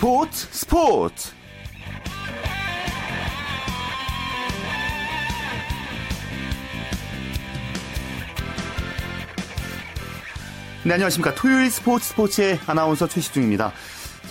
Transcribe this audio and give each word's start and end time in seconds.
스포츠 0.00 0.48
스포츠 0.50 1.30
네, 10.84 10.94
안녕하십니까. 10.94 11.34
토요일 11.34 11.70
스포츠 11.70 12.08
스포츠의 12.08 12.58
아나운서 12.66 13.06
최시중입니다. 13.06 13.74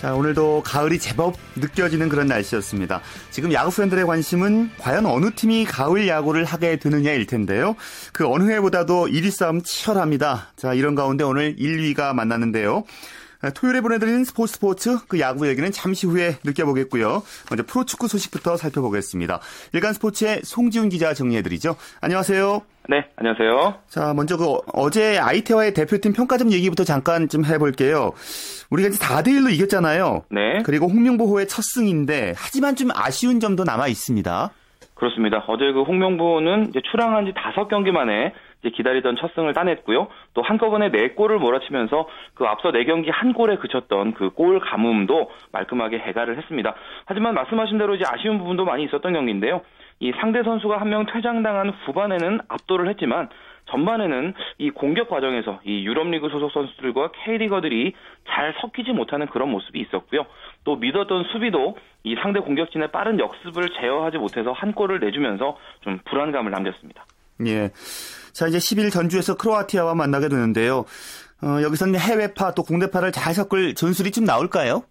자, 0.00 0.12
오늘도 0.12 0.64
가을이 0.64 0.98
제법 0.98 1.36
느껴지는 1.54 2.08
그런 2.08 2.26
날씨였습니다. 2.26 3.00
지금 3.30 3.52
야구 3.52 3.70
팬들의 3.70 4.06
관심은 4.06 4.70
과연 4.76 5.06
어느 5.06 5.30
팀이 5.30 5.66
가을 5.66 6.08
야구를 6.08 6.46
하게 6.46 6.80
되느냐일 6.80 7.26
텐데요. 7.26 7.76
그 8.12 8.26
어느 8.26 8.50
해보다도 8.50 9.06
1위 9.06 9.30
싸움 9.30 9.62
치열합니다. 9.62 10.52
자, 10.56 10.74
이런 10.74 10.96
가운데 10.96 11.22
오늘 11.22 11.54
1위가 11.54 12.12
만났는데요. 12.12 12.82
토요일에 13.48 13.80
보내드리는 13.80 14.24
스포츠 14.24 14.54
스포츠 14.54 14.98
그 15.08 15.18
야구 15.18 15.48
얘기는 15.48 15.70
잠시 15.72 16.06
후에 16.06 16.36
느껴보겠고요. 16.44 17.22
먼저 17.48 17.64
프로축구 17.66 18.06
소식부터 18.06 18.58
살펴보겠습니다. 18.58 19.40
일간 19.72 19.94
스포츠의 19.94 20.40
송지훈 20.44 20.90
기자 20.90 21.14
정리해드리죠. 21.14 21.76
안녕하세요. 22.02 22.60
네, 22.88 23.06
안녕하세요. 23.16 23.74
자, 23.88 24.12
먼저 24.14 24.36
그 24.36 24.56
어제 24.74 25.18
아이테와의 25.18 25.74
대표팀 25.74 26.12
평가점 26.12 26.52
얘기부터 26.52 26.84
잠깐 26.84 27.28
좀 27.28 27.44
해볼게요. 27.44 28.12
우리가 28.70 28.88
이제 28.88 28.98
4대1로 28.98 29.50
이겼잖아요. 29.52 30.24
네. 30.30 30.62
그리고 30.64 30.88
홍명보호의 30.88 31.46
첫 31.48 31.62
승인데, 31.62 32.34
하지만 32.36 32.76
좀 32.76 32.88
아쉬운 32.92 33.38
점도 33.38 33.64
남아 33.64 33.88
있습니다. 33.88 34.50
그렇습니다. 34.94 35.44
어제 35.48 35.72
그 35.72 35.82
홍명보는 35.82 36.68
이제 36.70 36.80
출항한 36.90 37.24
지 37.24 37.32
다섯 37.34 37.68
경기 37.68 37.90
만에 37.90 38.34
이제 38.60 38.70
기다리던 38.70 39.16
첫 39.16 39.34
승을 39.34 39.52
따냈고요. 39.54 40.08
또 40.34 40.42
한꺼번에 40.42 40.90
네 40.90 41.10
골을 41.10 41.38
몰아치면서 41.38 42.08
그 42.34 42.44
앞서 42.44 42.72
네 42.72 42.84
경기 42.84 43.10
한 43.10 43.32
골에 43.32 43.56
그쳤던 43.56 44.14
그 44.14 44.30
골 44.30 44.60
가뭄도 44.60 45.30
말끔하게 45.52 45.98
해가를 45.98 46.38
했습니다. 46.38 46.74
하지만 47.04 47.34
말씀하신 47.34 47.78
대로 47.78 47.94
이제 47.94 48.04
아쉬운 48.06 48.38
부분도 48.38 48.64
많이 48.64 48.84
있었던 48.84 49.12
경기인데요. 49.12 49.62
이 49.98 50.12
상대 50.20 50.42
선수가 50.42 50.80
한 50.80 50.88
명 50.88 51.04
퇴장당한 51.06 51.70
후반에는 51.84 52.40
압도를 52.48 52.88
했지만 52.88 53.28
전반에는 53.70 54.34
이 54.58 54.70
공격 54.70 55.08
과정에서 55.08 55.60
이 55.64 55.84
유럽리그 55.86 56.28
소속 56.30 56.50
선수들과 56.52 57.12
K리거들이 57.24 57.92
잘 58.28 58.54
섞이지 58.60 58.92
못하는 58.92 59.26
그런 59.26 59.50
모습이 59.50 59.78
있었고요. 59.80 60.26
또 60.64 60.76
믿었던 60.76 61.24
수비도 61.32 61.76
이 62.02 62.16
상대 62.16 62.40
공격진의 62.40 62.90
빠른 62.90 63.20
역습을 63.20 63.68
제어하지 63.80 64.18
못해서 64.18 64.52
한 64.52 64.72
골을 64.72 64.98
내주면서 65.00 65.56
좀 65.82 65.98
불안감을 66.06 66.50
남겼습니다. 66.50 67.04
예. 67.46 67.68
자, 68.32 68.46
이제 68.46 68.58
10일 68.58 68.90
전주에서 68.90 69.36
크로아티아와 69.36 69.94
만나게 69.94 70.28
되는데요. 70.28 70.84
어, 71.42 71.62
여기서는 71.62 71.98
해외파 71.98 72.52
또 72.54 72.62
국내파를 72.62 73.12
잘 73.12 73.34
섞을 73.34 73.74
전술이 73.74 74.10
좀 74.10 74.24
나올까요? 74.24 74.82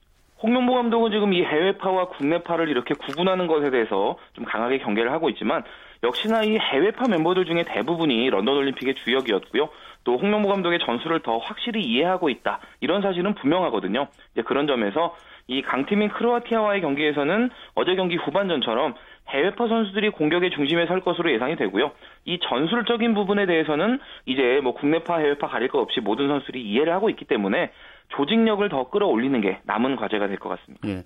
홍명보 0.42 0.74
감독은 0.74 1.12
지금 1.12 1.34
이 1.34 1.44
해외파와 1.44 2.10
국내파를 2.10 2.70
이렇게 2.70 2.94
구분하는 2.94 3.48
것에 3.48 3.70
대해서 3.72 4.18
좀 4.34 4.46
강하게 4.46 4.80
경계를 4.80 5.12
하고 5.12 5.30
있지만 5.30 5.64
역시나 6.02 6.44
이 6.44 6.58
해외파 6.58 7.08
멤버들 7.10 7.46
중에 7.46 7.66
대부분이 7.66 8.30
런던 8.30 8.56
올림픽의 8.56 8.96
주역이었고요. 9.04 9.70
또 10.06 10.18
홍명보 10.18 10.48
감독의 10.48 10.80
전술을 10.80 11.22
더 11.24 11.38
확실히 11.40 11.84
이해하고 11.84 12.30
있다. 12.30 12.60
이런 12.80 13.02
사실은 13.02 13.36
분명하거든요. 13.36 14.08
이제 14.32 14.42
그런 14.44 14.66
점에서 14.66 15.14
이 15.48 15.62
강팀인 15.62 16.10
크로아티아와의 16.10 16.82
경기에서는 16.82 17.50
어제 17.76 17.96
경기 17.96 18.16
후반전처럼 18.16 18.94
해외파 19.30 19.68
선수들이 19.68 20.10
공격의 20.12 20.52
중심에 20.52 20.86
설 20.88 21.02
것으로 21.02 21.32
예상이 21.32 21.56
되고요. 21.56 21.92
이 22.26 22.40
전술적인 22.42 23.14
부분에 23.14 23.46
대해서는 23.46 24.00
이제 24.26 24.60
뭐 24.64 24.74
국내파 24.74 25.18
해외파 25.18 25.48
가릴 25.48 25.68
것 25.68 25.80
없이 25.80 26.00
모든 26.00 26.28
선수들이 26.28 26.62
이해를 26.62 26.94
하고 26.94 27.10
있기 27.10 27.26
때문에 27.26 27.72
조직력을 28.10 28.68
더 28.70 28.90
끌어올리는 28.90 29.40
게 29.42 29.60
남은 29.66 29.96
과제가 29.98 30.28
될 30.28 30.38
것 30.38 30.50
같습니다. 30.50 30.88
예. 30.88 31.04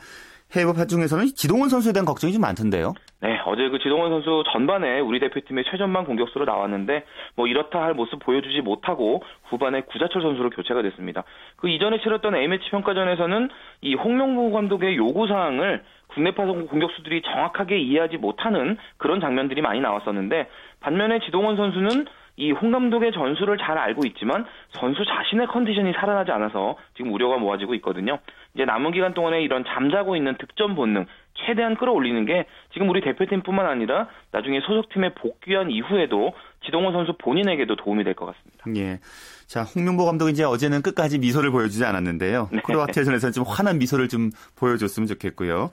해외파 0.56 0.86
중에서는 0.86 1.26
지동원 1.36 1.70
선수에 1.70 1.94
대한 1.94 2.06
걱정이 2.06 2.32
좀 2.32 2.42
많던데요. 2.42 2.94
네, 3.22 3.40
어제 3.46 3.70
그 3.70 3.80
지동원 3.80 4.12
선수 4.12 4.44
전반에 4.52 5.00
우리 5.00 5.20
대표팀의 5.20 5.64
최전방 5.72 6.06
공격수로 6.06 6.46
나왔는데 6.46 7.06
뭐 7.36 7.48
이렇다 7.48 7.82
할 7.82 7.94
모습 7.94 8.20
보여주지 8.20 8.62
못하고 8.62 9.24
후반에 9.46 9.82
구자철 9.82 10.22
선수로 10.22 10.50
교체가 10.52 10.82
됐습니다. 10.84 11.24
그 11.56 11.70
이전에 11.70 12.00
치렀던 12.02 12.36
A매치 12.36 12.70
평가전에서는 12.70 13.50
이 13.82 13.96
홍명보 13.96 14.52
감독의 14.52 14.98
요구 14.98 15.28
사항을 15.28 15.84
국내파 16.08 16.46
공격수들이 16.46 17.24
정확하게 17.24 17.80
이해하지 17.80 18.18
못하는 18.18 18.78
그런 18.98 19.20
장면들이 19.20 19.62
많이 19.62 19.80
나왔었는데 19.80 20.48
반면에 20.80 21.20
지동원 21.20 21.56
선수는 21.56 22.06
이 22.36 22.52
홍 22.52 22.72
감독의 22.72 23.12
전술을 23.14 23.58
잘 23.60 23.78
알고 23.78 24.06
있지만 24.08 24.46
선수 24.72 25.04
자신의 25.06 25.48
컨디션이 25.48 25.94
살아나지 25.94 26.32
않아서 26.32 26.78
지금 26.96 27.14
우려가 27.14 27.38
모아지고 27.38 27.76
있거든요. 27.76 28.18
이제 28.56 28.66
남은 28.66 28.92
기간 28.92 29.14
동안에 29.14 29.42
이런 29.44 29.64
잠자고 29.66 30.16
있는 30.16 30.36
득점 30.38 30.76
본능 30.76 31.06
최대한 31.36 31.76
끌어올리는 31.76 32.26
게 32.26 32.46
지금 32.72 32.90
우리 32.90 33.02
대표팀뿐만 33.02 33.66
아니라 33.68 34.08
나중에 34.32 34.60
소속팀에 34.62 35.14
복귀한 35.16 35.70
이후에도 35.72 36.34
지동원 36.66 36.94
선수 36.94 37.14
본인에게도 37.18 37.76
도움이 37.76 38.04
될 38.04 38.14
것 38.16 38.26
같습니다. 38.28 38.66
예. 38.78 39.00
자, 39.48 39.64
홍명보 39.64 40.06
감독이 40.06 40.32
이제 40.32 40.44
어제는 40.44 40.82
끝까지 40.82 41.20
미소를 41.20 41.52
보여주지 41.52 41.84
않았는데요. 41.86 42.50
네. 42.52 42.62
크로아티아전에서는 42.64 43.34
좀 43.34 43.44
환한 43.48 43.78
미소를 43.78 44.08
좀 44.08 44.30
보여줬으면 44.58 45.08
좋겠고요. 45.08 45.70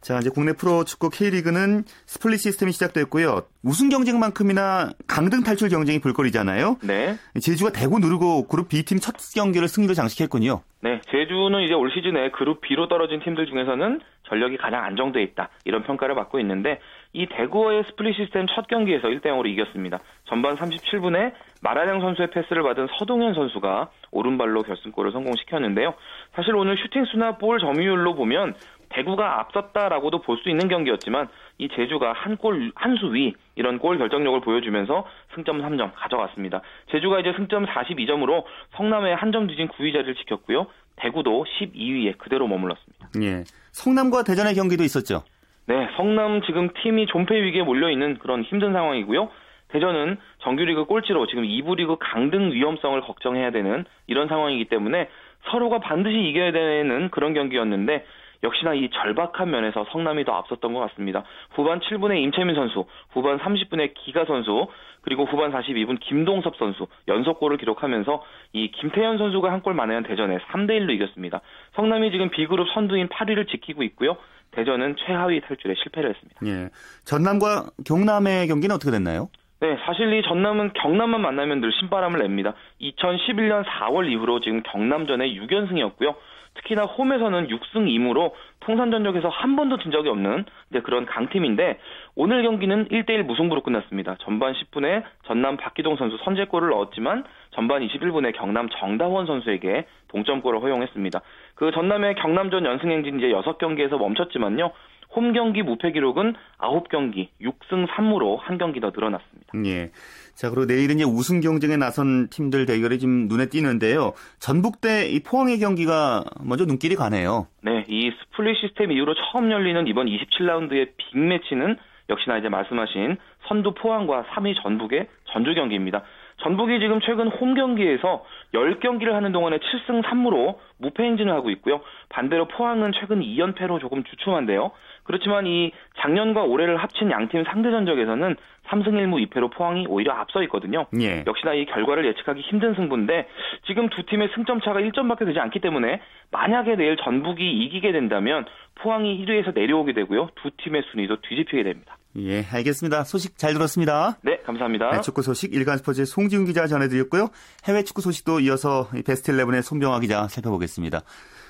자, 0.00 0.18
이제 0.18 0.30
국내 0.30 0.52
프로 0.54 0.84
축구 0.84 1.10
K리그는 1.10 1.84
스플릿 2.06 2.40
시스템이 2.40 2.72
시작됐고요. 2.72 3.42
우승 3.62 3.90
경쟁만큼이나 3.90 4.90
강등 5.06 5.42
탈출 5.42 5.68
경쟁이 5.68 5.98
볼거리잖아요. 5.98 6.78
네. 6.82 7.16
제주가 7.40 7.70
대구 7.70 7.98
누르고 7.98 8.48
그룹 8.48 8.68
B팀 8.68 8.98
첫 8.98 9.16
경기를 9.34 9.68
승리로 9.68 9.92
장식했군요. 9.94 10.62
네, 10.82 11.00
제주는 11.10 11.60
이제 11.62 11.74
올 11.74 11.90
시즌에 11.92 12.30
그룹 12.30 12.62
B로 12.62 12.88
떨어진 12.88 13.20
팀들 13.20 13.46
중에서는 13.46 14.00
전력이 14.28 14.56
가장 14.56 14.84
안정돼 14.84 15.22
있다. 15.22 15.50
이런 15.64 15.82
평가를 15.82 16.14
받고 16.14 16.40
있는데 16.40 16.80
이 17.12 17.26
대구와의 17.26 17.84
스플릿 17.90 18.14
시스템 18.16 18.46
첫 18.54 18.68
경기에서 18.68 19.08
1대 19.08 19.26
0으로 19.26 19.46
이겼습니다. 19.48 19.98
전반 20.28 20.54
37분에 20.56 21.32
마라량 21.62 22.00
선수의 22.00 22.30
패스를 22.30 22.62
받은 22.62 22.86
서동현 22.98 23.34
선수가 23.34 23.90
오른발로 24.12 24.62
결승골을 24.62 25.10
성공시켰는데요. 25.12 25.94
사실 26.34 26.54
오늘 26.54 26.76
슈팅 26.78 27.04
수나 27.06 27.36
볼 27.36 27.58
점유율로 27.58 28.14
보면 28.14 28.54
대구가 28.90 29.40
앞섰다라고도 29.40 30.20
볼 30.22 30.38
수 30.38 30.48
있는 30.50 30.68
경기였지만 30.68 31.28
이 31.58 31.68
제주가 31.68 32.12
한 32.12 32.36
골 32.36 32.72
한 32.76 32.96
수 32.96 33.12
위 33.12 33.34
이런 33.56 33.78
골 33.78 33.98
결정력을 33.98 34.40
보여주면서 34.40 35.04
승점 35.34 35.62
3점 35.62 35.90
가져갔습니다. 35.94 36.62
제주가 36.90 37.20
이제 37.20 37.32
승점 37.36 37.66
42점으로 37.66 38.44
성남의 38.76 39.16
한 39.16 39.32
점 39.32 39.46
뒤진 39.48 39.68
9위 39.68 39.92
자리를 39.92 40.14
지켰고요. 40.14 40.66
대구도 40.96 41.44
12위에 41.44 42.18
그대로 42.18 42.46
머물렀습니다. 42.46 43.08
예. 43.22 43.44
성남과 43.72 44.22
대전의 44.24 44.54
경기도 44.54 44.82
있었죠. 44.84 45.22
네, 45.70 45.88
성남 45.94 46.42
지금 46.42 46.68
팀이 46.82 47.06
존폐 47.06 47.40
위기에 47.40 47.62
몰려 47.62 47.90
있는 47.90 48.18
그런 48.18 48.42
힘든 48.42 48.72
상황이고요. 48.72 49.30
대전은 49.68 50.16
정규리그 50.40 50.86
꼴찌로 50.86 51.28
지금 51.28 51.44
2부 51.44 51.76
리그 51.76 51.94
강등 51.96 52.50
위험성을 52.50 53.00
걱정해야 53.02 53.52
되는 53.52 53.84
이런 54.08 54.26
상황이기 54.26 54.64
때문에 54.64 55.08
서로가 55.44 55.78
반드시 55.78 56.18
이겨야 56.18 56.50
되는 56.50 57.08
그런 57.10 57.34
경기였는데 57.34 58.04
역시나 58.42 58.74
이 58.74 58.90
절박한 58.90 59.48
면에서 59.48 59.86
성남이 59.92 60.24
더 60.24 60.32
앞섰던 60.32 60.72
것 60.74 60.80
같습니다. 60.80 61.22
후반 61.52 61.78
7분에 61.78 62.20
임채민 62.20 62.56
선수, 62.56 62.86
후반 63.10 63.38
30분에 63.38 63.92
기가 63.94 64.24
선수, 64.24 64.66
그리고 65.02 65.24
후반 65.24 65.52
42분 65.52 65.98
김동섭 66.00 66.56
선수 66.56 66.88
연속골을 67.06 67.58
기록하면서 67.58 68.24
이 68.54 68.72
김태현 68.72 69.18
선수가 69.18 69.52
한 69.52 69.60
골 69.60 69.74
만회한 69.74 70.02
대전에 70.02 70.38
3대 70.38 70.70
1로 70.80 70.90
이겼습니다. 70.90 71.42
성남이 71.74 72.10
지금 72.10 72.30
B그룹 72.30 72.68
선두인 72.70 73.08
8위를 73.08 73.46
지키고 73.48 73.82
있고요. 73.84 74.16
대전은 74.52 74.96
최하위 75.06 75.40
탈출에 75.40 75.74
실패를 75.82 76.10
했습니다. 76.10 76.40
예. 76.46 76.70
전남과 77.04 77.70
경남의 77.86 78.48
경기는 78.48 78.74
어떻게 78.74 78.90
됐나요? 78.90 79.28
네, 79.60 79.76
사실 79.84 80.12
이 80.12 80.22
전남은 80.22 80.72
경남만 80.72 81.20
만나면 81.20 81.60
늘 81.60 81.70
신바람을 81.72 82.20
냅니다. 82.20 82.54
2011년 82.80 83.64
4월 83.64 84.10
이후로 84.10 84.40
지금 84.40 84.62
경남전에 84.62 85.34
6연승이었고요. 85.34 86.14
특히나 86.60 86.84
홈에서는 86.84 87.48
6승 87.48 87.86
2무로 87.86 88.32
통산 88.60 88.90
전적에서 88.90 89.28
한 89.28 89.56
번도 89.56 89.78
진 89.78 89.90
적이 89.90 90.10
없는 90.10 90.44
그런 90.84 91.06
강팀인데 91.06 91.78
오늘 92.14 92.42
경기는 92.42 92.88
1대1 92.88 93.22
무승부로 93.22 93.62
끝났습니다. 93.62 94.16
전반 94.20 94.52
10분에 94.52 95.02
전남 95.24 95.56
박기동 95.56 95.96
선수 95.96 96.18
선제골을 96.24 96.70
넣었지만 96.70 97.24
전반 97.52 97.86
21분에 97.86 98.34
경남 98.34 98.68
정다원 98.68 99.26
선수에게 99.26 99.86
동점골을 100.08 100.60
허용했습니다. 100.60 101.20
그 101.54 101.70
전남의 101.72 102.16
경남전 102.16 102.64
연승 102.64 102.90
행진 102.90 103.18
이제 103.18 103.28
6경기에서 103.28 103.98
멈췄지만요. 103.98 104.70
홈 105.14 105.32
경기 105.32 105.62
무패 105.62 105.92
기록은 105.92 106.34
9경기 106.58 107.28
6승 107.40 107.86
3무로 107.88 108.38
한 108.38 108.58
경기 108.58 108.80
더 108.80 108.90
늘어났습니다. 108.94 109.52
예. 109.66 109.90
자, 110.34 110.50
그리고 110.50 110.66
내일은 110.66 110.96
이제 110.96 111.04
우승 111.04 111.40
경쟁에 111.40 111.76
나선 111.76 112.28
팀들 112.28 112.66
대결이 112.66 112.98
좀 112.98 113.28
눈에 113.28 113.46
띄는데요. 113.46 114.12
전북 114.38 114.87
대 114.87 115.08
이 115.08 115.20
포항의 115.22 115.58
경기가 115.58 116.24
먼저 116.42 116.64
눈길이 116.64 116.94
가네요. 116.94 117.46
네, 117.62 117.84
이 117.88 118.10
스플릿 118.10 118.56
시스템 118.58 118.92
이후로 118.92 119.14
처음 119.14 119.50
열리는 119.50 119.86
이번 119.86 120.06
27라운드의 120.06 120.92
빅매치는 120.96 121.76
역시나 122.08 122.38
이제 122.38 122.48
말씀하신 122.48 123.16
선두 123.48 123.74
포항과 123.74 124.24
3위 124.30 124.60
전북의 124.62 125.06
전주 125.32 125.54
경기입니다. 125.54 126.02
전북이 126.42 126.80
지금 126.80 127.00
최근 127.00 127.28
홈 127.28 127.54
경기에서 127.54 128.24
10경기를 128.54 129.12
하는 129.12 129.32
동안에 129.32 129.58
7승 129.58 130.02
3무로 130.02 130.56
무패 130.78 131.02
행진을 131.02 131.32
하고 131.32 131.50
있고요. 131.50 131.80
반대로 132.08 132.48
포항은 132.48 132.92
최근 132.98 133.20
2연패로 133.20 133.80
조금 133.80 134.02
주춤한데요. 134.04 134.70
그렇지만 135.10 135.44
이 135.44 135.72
작년과 136.00 136.44
올해를 136.44 136.76
합친 136.76 137.10
양팀 137.10 137.42
상대 137.44 137.72
전적에서는 137.72 138.36
3승 138.68 138.90
1무 138.90 139.28
2패로 139.28 139.52
포항이 139.52 139.86
오히려 139.88 140.12
앞서 140.12 140.40
있거든요. 140.44 140.86
예. 141.00 141.24
역시나 141.26 141.54
이 141.54 141.66
결과를 141.66 142.06
예측하기 142.06 142.40
힘든 142.42 142.76
승부인데 142.76 143.26
지금 143.66 143.88
두 143.88 144.06
팀의 144.06 144.28
승점 144.36 144.60
차가 144.60 144.78
1점밖에 144.78 145.26
되지 145.26 145.40
않기 145.40 145.58
때문에 145.58 146.00
만약에 146.30 146.76
내일 146.76 146.96
전북이 146.96 147.42
이기게 147.64 147.90
된다면 147.90 148.46
포항이 148.76 149.24
1위에서 149.24 149.52
내려오게 149.52 149.94
되고요. 149.94 150.28
두 150.40 150.50
팀의 150.62 150.84
순위도 150.92 151.16
뒤집히게 151.22 151.64
됩니다. 151.64 151.96
예, 152.16 152.44
알겠습니다. 152.44 153.02
소식 153.02 153.36
잘 153.36 153.52
들었습니다. 153.54 154.16
네, 154.22 154.38
감사합니다. 154.46 154.90
네, 154.90 155.00
축구 155.00 155.22
소식 155.22 155.52
일간 155.52 155.78
스포츠의 155.78 156.06
송지훈 156.06 156.44
기자 156.44 156.68
전해드렸고요. 156.68 157.30
해외 157.66 157.82
축구 157.82 158.00
소식도 158.00 158.38
이어서 158.40 158.88
베스트 159.04 159.32
11의 159.32 159.62
손병화 159.62 159.98
기자 159.98 160.28
살펴보겠습니다. 160.28 161.00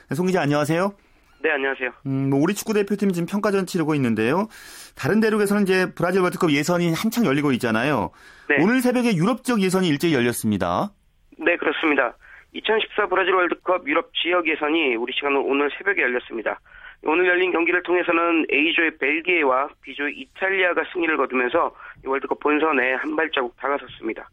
네, 0.09 0.15
송 0.15 0.27
기자 0.27 0.41
안녕하세요. 0.41 0.93
네, 1.43 1.51
안녕하세요. 1.53 1.91
음, 2.05 2.29
뭐 2.31 2.39
우리 2.41 2.53
축구 2.53 2.75
대표팀 2.75 3.13
지금 3.13 3.27
평가전 3.27 3.65
치르고 3.65 3.95
있는데요. 3.95 4.49
다른 4.95 5.21
대륙에서는 5.21 5.63
이제 5.63 5.87
브라질 5.95 6.21
월드컵 6.21 6.51
예선이 6.51 6.93
한창 6.93 7.25
열리고 7.25 7.53
있잖아요. 7.53 8.11
네. 8.49 8.57
오늘 8.61 8.81
새벽에 8.81 9.15
유럽 9.17 9.43
지역 9.43 9.63
예선이 9.63 9.89
일제히 9.89 10.15
열렸습니다. 10.15 10.91
네, 11.39 11.57
그렇습니다. 11.57 12.15
2014 12.53 13.07
브라질 13.07 13.33
월드컵 13.35 13.89
유럽 13.89 14.13
지역 14.15 14.47
예선이 14.47 14.97
우리 14.97 15.13
시간으로 15.15 15.43
오늘 15.45 15.71
새벽에 15.79 16.03
열렸습니다. 16.03 16.61
오늘 17.05 17.27
열린 17.27 17.53
경기를 17.53 17.83
통해서는 17.85 18.45
A조의 18.53 18.99
벨기에와 18.99 19.69
B조의 19.81 20.19
이탈리아가 20.19 20.83
승리를 20.93 21.17
거두면서 21.17 21.75
월드컵 22.05 22.41
본선에 22.41 22.95
한 22.95 23.17
발자국 23.17 23.57
다가섰습니다. 23.57 24.29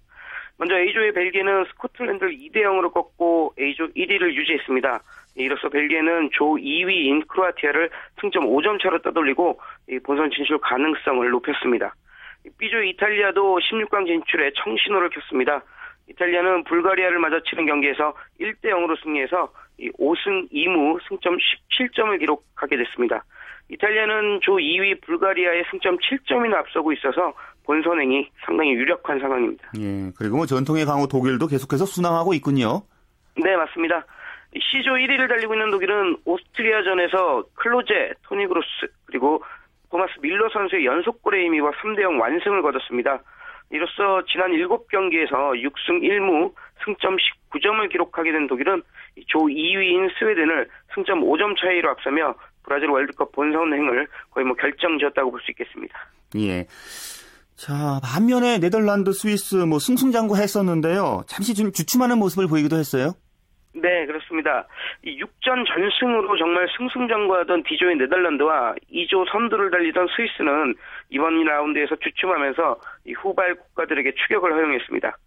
먼저 0.58 0.76
A조의 0.76 1.14
벨기에는 1.14 1.66
스코틀랜드를 1.72 2.36
2대 2.36 2.58
0으로 2.64 2.92
꺾고 2.92 3.54
A조 3.58 3.88
1위를 3.94 4.34
유지했습니다. 4.34 5.02
이로써 5.38 5.70
벨기에는 5.70 6.30
조 6.34 6.56
2위인 6.56 7.28
크로아티아를 7.28 7.90
승점 8.20 8.46
5점 8.46 8.82
차로 8.82 9.02
따돌리고 9.02 9.60
본선 10.04 10.32
진출 10.32 10.58
가능성을 10.60 11.30
높였습니다. 11.30 11.94
B조 12.58 12.82
이탈리아도 12.82 13.60
16강 13.60 14.08
진출에 14.08 14.52
청신호를 14.56 15.10
켰습니다. 15.10 15.62
이탈리아는 16.10 16.64
불가리아를 16.64 17.20
맞아 17.20 17.40
치는 17.46 17.66
경기에서 17.66 18.14
1대 18.40 18.66
0으로 18.66 19.02
승리해서 19.04 19.52
5승 20.00 20.52
2무 20.52 21.00
승점 21.08 21.38
17점을 21.38 22.18
기록하게 22.20 22.78
됐습니다. 22.78 23.24
이탈리아는 23.70 24.40
조 24.42 24.54
2위 24.54 25.02
불가리아의 25.02 25.66
승점 25.70 25.98
7점이나 25.98 26.56
앞서고 26.56 26.94
있어서 26.94 27.34
본선행이 27.66 28.30
상당히 28.46 28.72
유력한 28.72 29.20
상황입니다. 29.20 29.72
예, 29.78 30.10
그리고 30.18 30.38
뭐 30.38 30.46
전통의 30.46 30.86
강호 30.86 31.08
독일도 31.08 31.48
계속해서 31.48 31.86
순항하고 31.86 32.34
있군요. 32.34 32.84
네, 33.36 33.56
맞습니다. 33.58 34.06
C조 34.60 34.92
1위를 34.92 35.28
달리고 35.30 35.54
있는 35.54 35.72
독일은 35.72 36.18
오스트리아전에서 36.26 37.44
클로제, 37.56 38.14
토니 38.24 38.48
그로스, 38.48 38.68
그리고 39.06 39.44
토마스 39.90 40.14
밀러 40.22 40.50
선수의 40.50 40.86
연속골에 40.86 41.46
힘입어 41.46 41.72
3대0 41.72 42.20
완승을 42.20 42.62
거뒀습니다. 42.62 43.22
이로써 43.70 44.24
지난 44.32 44.52
7경기에서 44.52 45.54
6승 45.62 46.02
1무 46.02 46.54
승점 46.86 47.18
19점을 47.52 47.90
기록하게 47.92 48.32
된 48.32 48.48
독일은 48.48 48.82
조 49.28 49.40
2위인 49.40 50.10
스웨덴을 50.18 50.70
승점 50.94 51.22
5점 51.22 51.58
차이로 51.60 51.90
앞서며 51.90 52.36
브라질 52.64 52.90
월드컵 52.90 53.32
본선행을 53.32 54.08
거의 54.32 54.46
뭐 54.46 54.56
결정지었다고 54.56 55.32
볼 55.32 55.42
수 55.42 55.52
있겠습니다. 55.52 55.98
예. 56.38 56.68
자, 57.56 58.00
반면에 58.04 58.60
네덜란드, 58.60 59.12
스위스 59.14 59.56
뭐 59.56 59.80
승승장구 59.80 60.38
했었는데요. 60.38 61.24
잠시 61.28 61.56
좀 61.56 61.72
주춤하는 61.72 62.20
모습을 62.20 62.48
보이기도 62.48 62.78
했어요. 62.78 63.14
네, 63.82 64.06
그렇습니다. 64.06 64.66
이 65.04 65.22
6전 65.22 65.66
전승으로 65.68 66.38
정말 66.38 66.68
승승장구하던 66.78 67.64
D조의 67.64 67.98
네덜란드와 67.98 68.76
2조 68.92 69.30
선두를 69.32 69.72
달리던 69.72 70.08
스위스는 70.16 70.76
이번 71.10 71.44
라운드에서 71.44 71.96
주춤하면서 71.98 72.80
이 73.06 73.14
후발 73.14 73.56
국가들에게 73.56 74.14
추격을 74.14 74.54
허용했습니다. 74.54 75.18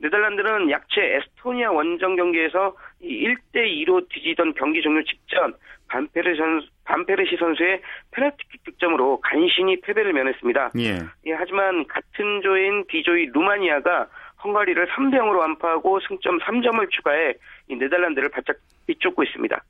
네덜란드는 0.00 0.70
약체 0.70 1.00
에스토니아 1.00 1.70
원정 1.70 2.16
경기에서 2.16 2.74
1대2로 3.02 4.08
뒤지던 4.08 4.54
경기 4.54 4.82
종료 4.82 5.02
직전 5.04 5.54
반페르 5.88 6.36
선, 6.36 6.62
반페르시 6.84 7.36
선수의 7.36 7.80
페널티킥 8.10 8.64
득점으로 8.64 9.20
간신히 9.20 9.80
패배를 9.82 10.12
면했습니다. 10.12 10.72
예. 10.78 10.98
예, 11.26 11.32
하지만 11.34 11.86
같은 11.86 12.40
조인 12.42 12.84
D조의 12.88 13.30
루마니아가 13.32 14.08
헝가리를 14.44 14.86
3대 14.88 15.14
0으로 15.16 15.38
완파하고 15.38 16.00
승점 16.00 16.38
3점을 16.40 16.90
추가해 16.90 17.34
네덜란드를 17.68 18.28
바짝 18.30 18.56
비쫓고 18.86 19.22
있습니다. 19.22 19.62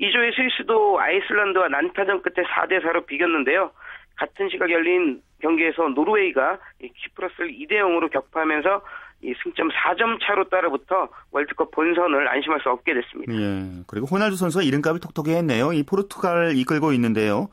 2조의 0.00 0.34
스위스도 0.34 1.00
아이슬란드와 1.00 1.68
난타전 1.68 2.22
끝에 2.22 2.46
4대 2.46 2.82
4로 2.84 3.06
비겼는데요. 3.06 3.70
같은 4.16 4.48
시각 4.50 4.70
열린 4.70 5.22
경기에서 5.40 5.88
노르웨이가 5.88 6.58
키프러스를 6.80 7.50
2대 7.52 7.72
0으로 7.72 8.10
격파하면서 8.10 8.82
이 9.22 9.34
승점 9.42 9.68
4점 9.68 10.18
차로 10.22 10.48
따라붙어 10.48 11.08
월드컵 11.30 11.70
본선을 11.70 12.28
안심할 12.28 12.60
수 12.60 12.68
없게 12.70 12.94
됐습니다. 12.94 13.32
예. 13.32 13.82
그리고 13.86 14.06
호날두 14.06 14.36
선수가 14.36 14.62
이름값이 14.64 15.00
톡톡히 15.00 15.32
했네요. 15.32 15.72
이 15.72 15.82
포르투갈 15.82 16.56
이끌고 16.56 16.92
있는데요. 16.92 17.48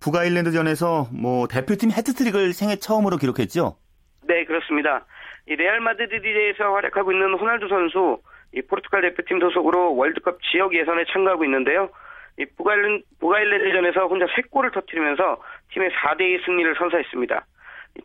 북아일랜드전에서 0.00 1.08
뭐 1.12 1.46
대표팀 1.46 1.90
해트트릭을 1.90 2.52
생애 2.54 2.76
처음으로 2.76 3.18
기록했죠? 3.18 3.76
네, 4.26 4.44
그렇습니다. 4.44 5.04
이 5.48 5.56
레알 5.56 5.80
마드리드에서 5.80 6.72
활약하고 6.72 7.12
있는 7.12 7.34
호날두 7.34 7.68
선수 7.68 8.18
이 8.54 8.62
포르투갈 8.62 9.02
대표팀 9.02 9.40
소속으로 9.40 9.96
월드컵 9.96 10.38
지역 10.42 10.74
예선에 10.74 11.04
참가하고 11.12 11.44
있는데요. 11.44 11.90
이 12.38 12.46
북아일랜드, 12.56 13.04
북아일랜드전에서 13.20 14.06
혼자 14.06 14.26
3골을 14.26 14.72
터뜨리면서 14.72 15.42
팀의 15.72 15.90
4대2 15.90 16.44
승리를 16.44 16.74
선사했습니다. 16.76 17.46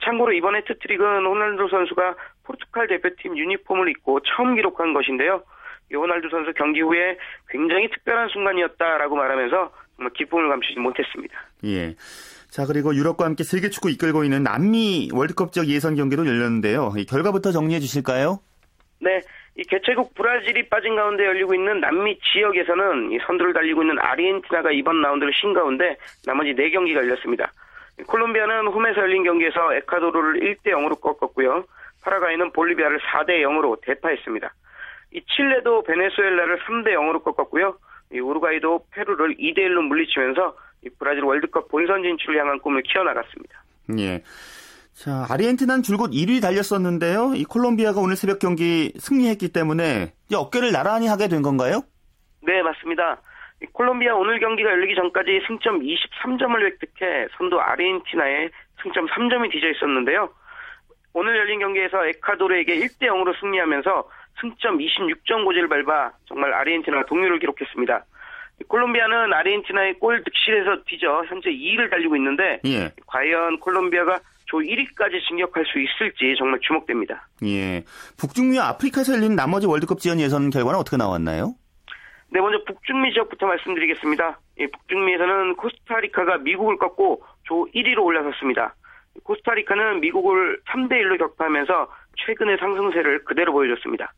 참고로 0.03 0.33
이번 0.33 0.55
해트트릭은 0.55 1.25
호날두 1.25 1.69
선수가 1.69 2.15
포르투갈 2.43 2.87
대표팀 2.87 3.37
유니폼을 3.37 3.89
입고 3.89 4.19
처음 4.21 4.55
기록한 4.55 4.93
것인데요. 4.93 5.43
이 5.91 5.95
호날두 5.95 6.29
선수 6.29 6.51
경기 6.53 6.81
후에 6.81 7.17
굉장히 7.49 7.89
특별한 7.89 8.29
순간이었다라고 8.29 9.15
말하면서 9.15 9.71
정말 9.95 10.13
기쁨을 10.13 10.49
감추지 10.49 10.79
못했습니다. 10.79 11.39
예. 11.65 11.95
자, 12.57 12.65
그리고 12.65 12.95
유럽과 12.95 13.23
함께 13.25 13.43
세계 13.43 13.69
축구 13.69 13.91
이끌고 13.91 14.23
있는 14.23 14.41
남미 14.41 15.11
월드컵 15.13 15.51
지역 15.51 15.67
예선 15.67 15.93
경기도 15.93 16.25
열렸는데요. 16.25 16.91
이 16.97 17.05
결과부터 17.05 17.51
정리해 17.51 17.79
주실까요? 17.79 18.39
네. 18.99 19.21
이 19.55 19.61
개최국 19.61 20.15
브라질이 20.15 20.67
빠진 20.67 20.95
가운데 20.95 21.23
열리고 21.23 21.53
있는 21.53 21.79
남미 21.79 22.17
지역에서는 22.33 23.11
이 23.11 23.19
선두를 23.27 23.53
달리고 23.53 23.83
있는 23.83 23.99
아르헨티나가 23.99 24.71
이번 24.71 25.03
라운드를 25.03 25.33
신 25.39 25.53
가운데 25.53 25.97
나머지 26.25 26.55
4경기가 26.55 26.95
열렸습니다. 26.95 27.51
콜롬비아는 28.07 28.69
홈에서 28.69 29.01
열린 29.01 29.23
경기에서 29.23 29.75
에콰도르를 29.75 30.39
1대 30.39 30.71
0으로 30.71 30.99
꺾었고요. 30.99 31.63
파라과이는 32.01 32.53
볼리비아를 32.53 32.99
4대 33.01 33.39
0으로 33.43 33.79
대파했습니다. 33.81 34.51
이 35.13 35.21
칠레도 35.21 35.83
베네수엘라를 35.83 36.57
3대 36.61 36.87
0으로 36.95 37.23
꺾었고요. 37.23 37.77
이 38.13 38.19
우루과이도 38.19 38.85
페루를 38.93 39.35
2대 39.35 39.59
1로 39.59 39.81
물리치면서 39.83 40.55
이 40.85 40.89
브라질 40.99 41.23
월드컵 41.23 41.67
본선 41.69 42.03
진출을 42.03 42.39
향한 42.39 42.59
꿈을 42.59 42.81
키워나갔습니다. 42.83 43.63
예. 43.99 44.23
자, 44.93 45.25
아르헨티나는 45.29 45.83
줄곧 45.83 46.11
1위 46.11 46.41
달렸었는데요. 46.41 47.33
이 47.35 47.43
콜롬비아가 47.43 48.01
오늘 48.01 48.15
새벽 48.15 48.39
경기 48.39 48.91
승리했기 48.97 49.53
때문에 49.53 50.13
어깨를 50.33 50.71
나란히 50.71 51.07
하게 51.07 51.27
된 51.27 51.41
건가요? 51.41 51.81
네, 52.41 52.61
맞습니다. 52.63 53.21
콜롬비아 53.73 54.15
오늘 54.15 54.39
경기가 54.39 54.69
열리기 54.69 54.95
전까지 54.95 55.41
승점 55.47 55.81
23점을 55.81 56.63
획득해 56.63 57.27
선두 57.37 57.59
아르헨티나에 57.59 58.49
승점 58.81 59.07
3점이 59.07 59.51
뒤져 59.51 59.69
있었는데요. 59.69 60.29
오늘 61.13 61.35
열린 61.37 61.59
경기에서 61.59 62.05
에콰도르에게 62.05 62.77
1대 62.77 63.07
0으로 63.07 63.39
승리하면서 63.39 64.09
승점 64.39 64.77
26점 64.77 65.45
고지를 65.45 65.67
밟아 65.67 66.11
정말 66.25 66.53
아르헨티나가 66.53 67.05
동률을 67.05 67.39
기록했습니다. 67.39 68.05
콜롬비아는 68.67 69.33
아르헨티나의 69.33 69.99
골 69.99 70.23
득실에서 70.23 70.83
뒤져 70.87 71.23
현재 71.27 71.49
2위를 71.49 71.89
달리고 71.89 72.15
있는데 72.15 72.59
예. 72.65 72.91
과연 73.05 73.59
콜롬비아가 73.59 74.19
조 74.45 74.57
1위까지 74.57 75.21
진격할 75.27 75.65
수 75.65 75.79
있을지 75.79 76.35
정말 76.37 76.59
주목됩니다. 76.61 77.27
예. 77.45 77.83
북중미와 78.17 78.67
아프리카에서 78.69 79.13
열린 79.13 79.35
나머지 79.35 79.67
월드컵 79.67 79.99
지원 79.99 80.19
예선 80.19 80.49
결과는 80.49 80.79
어떻게 80.79 80.97
나왔나요? 80.97 81.53
네, 82.29 82.41
먼저 82.41 82.61
북중미 82.65 83.13
지역부터 83.13 83.45
말씀드리겠습니다. 83.45 84.39
예, 84.59 84.67
북중미에서는 84.67 85.55
코스타리카가 85.55 86.39
미국을 86.39 86.77
꺾고 86.77 87.23
조 87.43 87.67
1위로 87.73 88.03
올라섰습니다. 88.03 88.75
코스타리카는 89.23 90.01
미국을 90.01 90.59
3대 90.67 90.93
1로 90.93 91.17
격파하면서 91.19 91.87
최근의 92.25 92.57
상승세를 92.59 93.23
그대로 93.23 93.53
보여줬습니다. 93.53 94.13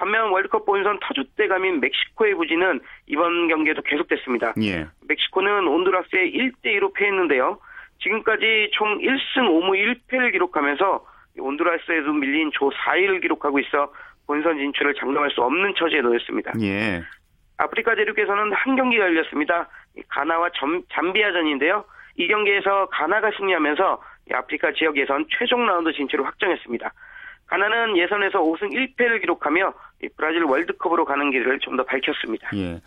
반면 0.00 0.30
월드컵 0.30 0.64
본선 0.64 0.98
터줏대감인 1.00 1.78
멕시코의 1.80 2.34
부진은 2.34 2.80
이번 3.06 3.48
경기에도 3.48 3.82
계속됐습니다. 3.82 4.54
예. 4.62 4.86
멕시코는 5.06 5.68
온두라스에 5.68 6.30
1대 6.32 6.78
2로 6.78 6.94
패했는데요. 6.94 7.58
지금까지 8.02 8.70
총 8.72 8.96
1승 8.98 9.36
5무 9.36 9.76
1패를 10.08 10.32
기록하면서 10.32 11.04
온두라스에도 11.38 12.14
밀린 12.14 12.50
조 12.54 12.70
4위를 12.70 13.20
기록하고 13.20 13.58
있어 13.58 13.92
본선 14.26 14.56
진출을 14.56 14.94
장담할 14.94 15.30
수 15.32 15.42
없는 15.42 15.74
처지에 15.76 16.00
놓였습니다. 16.00 16.52
예. 16.62 17.02
아프리카 17.58 17.94
대륙에서는 17.94 18.54
한 18.54 18.76
경기가 18.76 19.04
열렸습니다. 19.04 19.68
가나와 20.08 20.48
점, 20.54 20.82
잠비아전인데요. 20.90 21.84
이 22.16 22.26
경기에서 22.26 22.86
가나가 22.86 23.30
승리하면서 23.36 24.02
아프리카 24.32 24.72
지역 24.72 24.96
예선 24.96 25.26
최종 25.28 25.66
라운드 25.66 25.92
진출을 25.92 26.24
확정했습니다. 26.24 26.90
가나는 27.50 27.96
예선에서 27.98 28.38
5승 28.38 28.70
1패를 28.72 29.20
기록하며 29.20 29.72
브라질 30.16 30.44
월드컵으로 30.44 31.04
가는 31.04 31.30
길을 31.32 31.58
좀 31.60 31.76
더 31.76 31.84
밝혔습니다. 31.84 32.48
예. 32.54 32.80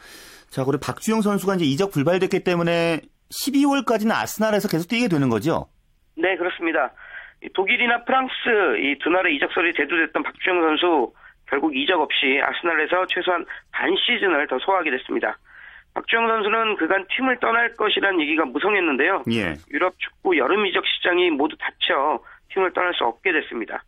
자, 0.50 0.64
그리고 0.64 0.80
박주영 0.80 1.22
선수가 1.22 1.56
이제 1.56 1.66
이적 1.66 1.92
불발됐기 1.92 2.44
때문에 2.44 3.02
12월까지는 3.32 4.12
아스날에서 4.12 4.68
계속 4.70 4.88
뛰게 4.88 5.08
되는 5.10 5.28
거죠? 5.30 5.68
네, 6.16 6.36
그렇습니다. 6.38 6.94
독일이나 7.54 8.04
프랑스 8.06 8.32
이 8.80 8.96
두 9.00 9.10
나라 9.10 9.28
이적설이 9.30 9.74
대두됐던 9.74 10.24
박주영 10.24 10.62
선수 10.62 11.12
결국 11.50 11.76
이적 11.76 12.00
없이 12.00 12.40
아스날에서 12.42 13.06
최소한 13.08 13.46
반 13.72 13.94
시즌을 13.98 14.48
더 14.48 14.58
소화하게 14.60 14.92
됐습니다. 14.92 15.38
박주영 15.94 16.28
선수는 16.28 16.78
그간 16.78 17.06
팀을 17.16 17.38
떠날 17.40 17.74
것이라는 17.74 18.22
얘기가 18.22 18.46
무성했는데요. 18.46 19.24
예. 19.32 19.56
유럽 19.72 19.94
축구 20.00 20.38
여름 20.38 20.66
이적 20.68 20.84
시장이 20.88 21.32
모두 21.32 21.58
닫혀 21.58 22.20
팀을 22.54 22.72
떠날 22.74 22.94
수 22.94 23.04
없게 23.04 23.32
됐습니다. 23.34 23.84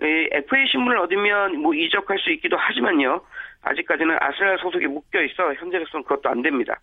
FA 0.00 0.66
신문을 0.70 0.98
얻으면 0.98 1.58
뭐 1.60 1.74
이적할 1.74 2.18
수 2.18 2.32
있기도 2.32 2.56
하지만요. 2.56 3.20
아직까지는 3.62 4.16
아스날 4.20 4.58
소속에 4.58 4.86
묶여 4.86 5.22
있어 5.22 5.54
현재로서는 5.54 6.04
그것도 6.04 6.28
안 6.28 6.42
됩니다. 6.42 6.80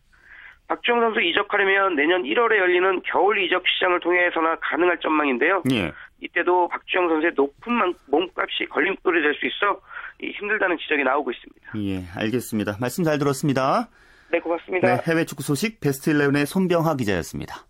박주영 0.68 1.02
선수 1.02 1.22
이적하려면 1.22 1.96
내년 1.96 2.24
1월에 2.24 2.58
열리는 2.58 3.02
겨울 3.04 3.44
이적 3.44 3.68
시장을 3.68 4.00
통해서나 4.00 4.56
가능할 4.62 4.98
전망인데요. 5.00 5.64
예. 5.74 5.92
이때도 6.22 6.70
박주영 6.70 7.10
선수의 7.10 7.34
높은 7.36 7.74
몸값이 8.08 8.66
걸림돌이 8.70 9.22
될 9.22 9.34
수 9.36 9.46
있어 9.48 9.82
힘들다는 10.24 10.78
지적이 10.78 11.04
나오고 11.04 11.32
있습니다. 11.32 11.72
예, 11.78 12.04
알겠습니다. 12.22 12.78
말씀 12.80 13.04
잘 13.04 13.18
들었습니다. 13.18 13.90
네, 14.32 14.40
고맙습니다. 14.40 14.88
네, 14.88 15.02
해외 15.08 15.26
축구 15.26 15.44
소식 15.44 15.82
베스트 15.82 16.14
11의 16.14 16.46
손병하 16.46 16.96
기자였습니다. 16.96 17.66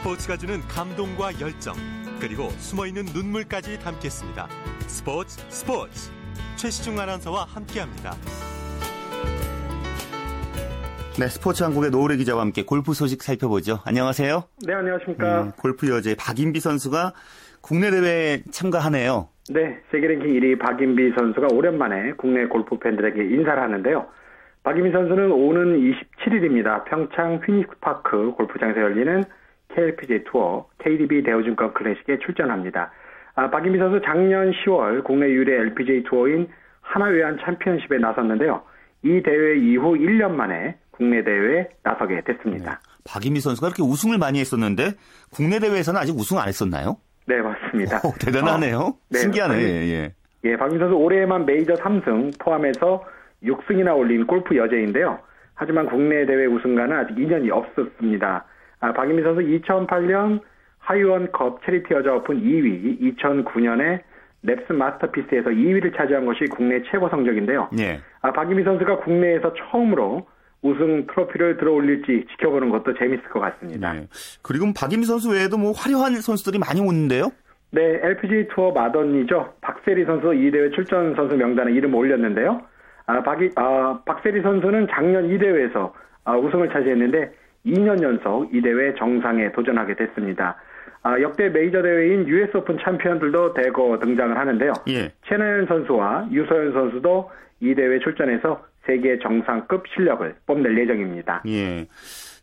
스포츠가 0.00 0.38
주는 0.38 0.60
감동과 0.60 1.40
열정 1.40 1.74
그리고 2.20 2.48
숨어있는 2.56 3.04
눈물까지 3.12 3.78
담겠습니다. 3.80 4.48
스포츠 4.88 5.38
스포츠 5.50 6.10
최시중 6.56 6.98
아나운서와 6.98 7.44
함께합니다. 7.44 8.12
네, 11.20 11.26
스포츠 11.28 11.62
한국의 11.64 11.90
노을의 11.90 12.16
기자와 12.16 12.40
함께 12.40 12.64
골프 12.64 12.94
소식 12.94 13.22
살펴보죠. 13.22 13.80
안녕하세요. 13.84 14.44
네, 14.66 14.72
안녕하십니까. 14.72 15.42
음, 15.42 15.52
골프 15.58 15.90
여제 15.90 16.16
박인비 16.18 16.60
선수가 16.60 17.12
국내 17.60 17.90
대회에 17.90 18.42
참가하네요. 18.50 19.28
네, 19.50 19.82
세계 19.90 20.06
랭킹 20.08 20.28
1위 20.28 20.58
박인비 20.58 21.12
선수가 21.14 21.48
오랜만에 21.52 22.12
국내 22.16 22.46
골프 22.46 22.78
팬들에게 22.78 23.22
인사를 23.22 23.62
하는데요. 23.62 24.06
박인비 24.62 24.92
선수는 24.92 25.30
오는 25.30 25.78
27일입니다. 25.78 26.84
평창 26.84 27.40
휘닉스파크 27.44 28.32
골프장에서 28.32 28.80
열리는 28.80 29.24
KLPG 29.74 30.24
투어 30.24 30.66
KDB 30.78 31.22
대우증권 31.22 31.74
클래식에 31.74 32.18
출전합니다. 32.18 32.90
아, 33.34 33.50
박인비 33.50 33.78
선수 33.78 34.00
작년 34.04 34.52
10월 34.52 35.04
국내 35.04 35.26
유례 35.26 35.56
LPGA 35.60 36.04
투어인 36.04 36.48
하나외환 36.80 37.38
챔피언십에 37.44 37.98
나섰는데요. 37.98 38.62
이 39.02 39.22
대회 39.22 39.56
이후 39.56 39.96
1년 39.96 40.32
만에 40.32 40.76
국내 40.90 41.22
대회에 41.24 41.68
나서게 41.82 42.22
됐습니다. 42.22 42.72
네. 42.72 42.90
박인비 43.04 43.40
선수가 43.40 43.68
이렇게 43.68 43.82
우승을 43.82 44.18
많이 44.18 44.40
했었는데 44.40 44.92
국내 45.32 45.58
대회에서는 45.58 45.98
아직 45.98 46.12
우승 46.16 46.38
안 46.38 46.48
했었나요? 46.48 46.96
네, 47.26 47.40
맞습니다. 47.40 48.00
오, 48.04 48.12
대단하네요. 48.20 48.78
어, 48.78 48.98
네, 49.08 49.18
신기하네. 49.20 49.62
예, 49.62 49.64
예. 49.64 50.14
예, 50.44 50.56
박인비 50.56 50.78
선수 50.78 50.94
올해에만 50.96 51.46
메이저 51.46 51.74
3승 51.74 52.38
포함해서 52.38 53.04
6승이나 53.42 53.96
올린 53.96 54.26
골프 54.26 54.56
여제인데요. 54.56 55.18
하지만 55.54 55.86
국내 55.86 56.26
대회 56.26 56.46
우승과는 56.46 56.96
아직 56.96 57.18
인연이 57.18 57.50
없었습니다. 57.50 58.44
아, 58.80 58.92
박인비 58.92 59.22
선수 59.22 59.40
2008년 59.40 60.40
하이원컵 60.78 61.64
체리티 61.64 61.94
여자 61.94 62.14
오픈 62.14 62.40
2위, 62.42 63.16
2009년에 63.18 64.00
넵스 64.44 64.72
마스터피스에서 64.72 65.50
2위를 65.50 65.94
차지한 65.96 66.24
것이 66.24 66.46
국내 66.50 66.82
최고 66.90 67.08
성적인데요. 67.10 67.68
예. 67.78 68.00
아, 68.22 68.32
박인비 68.32 68.64
선수가 68.64 69.00
국내에서 69.00 69.52
처음으로 69.54 70.26
우승 70.62 71.06
트로피를 71.06 71.58
들어올릴지 71.58 72.26
지켜보는 72.30 72.70
것도 72.70 72.94
재밌을 72.94 73.22
것 73.30 73.40
같습니다. 73.40 73.92
네. 73.92 74.06
그리고 74.42 74.66
박인비 74.74 75.06
선수 75.06 75.30
외에도 75.30 75.56
뭐 75.56 75.72
화려한 75.72 76.14
선수들이 76.20 76.58
많이 76.58 76.80
오는데요? 76.80 77.30
네, 77.70 78.00
LPGA 78.02 78.48
투어 78.52 78.72
맏언니죠. 78.72 79.54
박세리 79.60 80.04
선수 80.04 80.34
이 80.34 80.50
대회 80.50 80.70
출전 80.70 81.14
선수 81.14 81.36
명단에 81.36 81.72
이름 81.72 81.94
올렸는데요. 81.94 82.62
아, 83.06 83.22
박이, 83.22 83.50
아, 83.56 84.00
박세리 84.04 84.42
선수는 84.42 84.88
작년 84.90 85.30
이 85.30 85.38
대회에서 85.38 85.94
아, 86.24 86.36
우승을 86.36 86.70
차지했는데 86.70 87.32
2년 87.66 88.02
연속 88.02 88.54
이 88.54 88.60
대회 88.60 88.94
정상에 88.94 89.52
도전하게 89.52 89.94
됐습니다. 89.94 90.56
아, 91.02 91.18
역대 91.20 91.48
메이저 91.48 91.82
대회인 91.82 92.26
US 92.28 92.56
오픈 92.56 92.78
챔피언들도 92.84 93.54
대거 93.54 93.98
등장을 94.00 94.36
하는데요. 94.36 94.72
예. 94.88 95.12
최나연 95.28 95.66
선수와 95.66 96.28
유소연 96.30 96.72
선수도 96.72 97.30
이 97.60 97.74
대회 97.74 97.98
출전해서 97.98 98.62
세계 98.86 99.18
정상급 99.18 99.84
실력을 99.94 100.34
뽐낼 100.46 100.78
예정입니다. 100.78 101.42
예. 101.46 101.86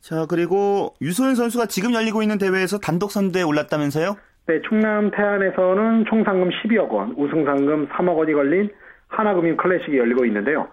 자, 0.02 0.26
그리고 0.30 0.94
유소연 1.02 1.36
선수가 1.36 1.66
지금 1.68 1.94
열리고 1.94 2.22
있는 2.22 2.38
대회에서 2.38 2.80
단독 2.80 3.12
선두에 3.12 3.44
올랐다면서요? 3.44 4.16
네, 4.48 4.62
충남 4.62 5.12
태안에서는 5.12 6.06
총 6.06 6.24
상금 6.24 6.50
12억 6.50 6.90
원, 6.90 7.14
우승 7.18 7.44
상금 7.44 7.88
3억 7.90 8.16
원이 8.16 8.34
걸린 8.34 8.70
하나금융 9.08 9.58
클래식이 9.58 9.98
열리고 9.98 10.26
있는데요. 10.26 10.68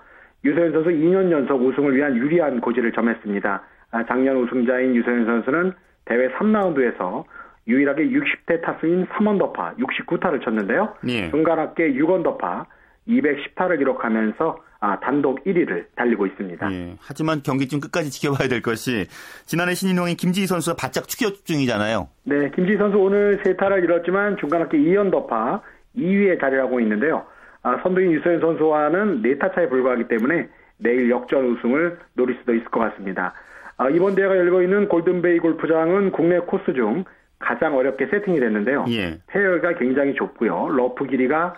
유소연 0.45 0.73
선수 0.73 0.91
2년 0.91 1.31
연속 1.31 1.61
우승을 1.61 1.97
위한 1.97 2.17
유리한 2.17 2.61
고지를 2.61 2.93
점했습니다. 2.93 3.63
아, 3.95 4.05
작년 4.07 4.37
우승자인 4.37 4.97
유소연 4.97 5.25
선수는 5.25 5.73
대회 6.05 6.29
3라운드에서 6.31 7.25
유일하게 7.69 8.09
60대 8.09 8.61
타수인 8.61 9.07
3원 9.07 9.39
더파 9.39 9.75
69타를 9.77 10.43
쳤는데요. 10.43 10.95
예. 11.07 11.31
중간 11.31 11.61
합계 11.61 11.93
6원 11.93 12.25
더파 12.25 12.67
210타를 13.07 13.79
기록하면서 13.79 14.59
아, 14.81 14.99
단독 14.99 15.45
1위를 15.45 15.87
달리고 15.95 16.27
있습니다. 16.27 16.73
예, 16.73 16.97
하지만 17.01 17.41
경기 17.43 17.69
중 17.69 17.81
끝까지 17.81 18.11
지켜봐야 18.11 18.49
될 18.49 18.61
것이 18.61 19.07
지난해 19.47 19.75
신인왕인 19.75 20.17
김지희 20.17 20.47
선수가 20.47 20.77
바짝 20.77 21.09
추격 21.09 21.47
중이잖아요. 21.47 22.09
네, 22.25 22.51
김지희 22.51 22.77
선수 22.77 22.99
오늘 22.99 23.41
세 23.45 23.57
타를 23.57 23.83
잃었지만 23.85 24.37
중간 24.39 24.61
합계 24.61 24.77
2연 24.77 25.11
더파 25.11 25.63
2위에 25.97 26.41
자리를 26.41 26.61
하고 26.63 26.81
있는데요. 26.81 27.25
아, 27.63 27.79
선두인 27.83 28.11
유소연 28.13 28.41
선수와는 28.41 29.23
4타 29.23 29.55
차에 29.55 29.69
불과하기 29.69 30.09
때문에 30.09 30.49
내일 30.79 31.09
역전 31.09 31.47
우승을 31.47 31.99
노릴 32.15 32.37
수도 32.41 32.55
있을 32.55 32.67
것 32.67 32.81
같습니다. 32.81 33.33
아, 33.77 33.89
이번 33.89 34.15
대회가 34.15 34.37
열리고 34.37 34.63
있는 34.63 34.89
골든베이 34.89 35.39
골프장은 35.41 36.13
국내 36.13 36.39
코스 36.39 36.73
중 36.75 37.05
가장 37.39 37.77
어렵게 37.77 38.07
세팅이 38.07 38.41
됐는데요. 38.41 38.87
예. 38.91 39.19
페어웨이가 39.27 39.75
굉장히 39.75 40.15
좁고요. 40.15 40.69
러프 40.71 41.07
길이가 41.07 41.55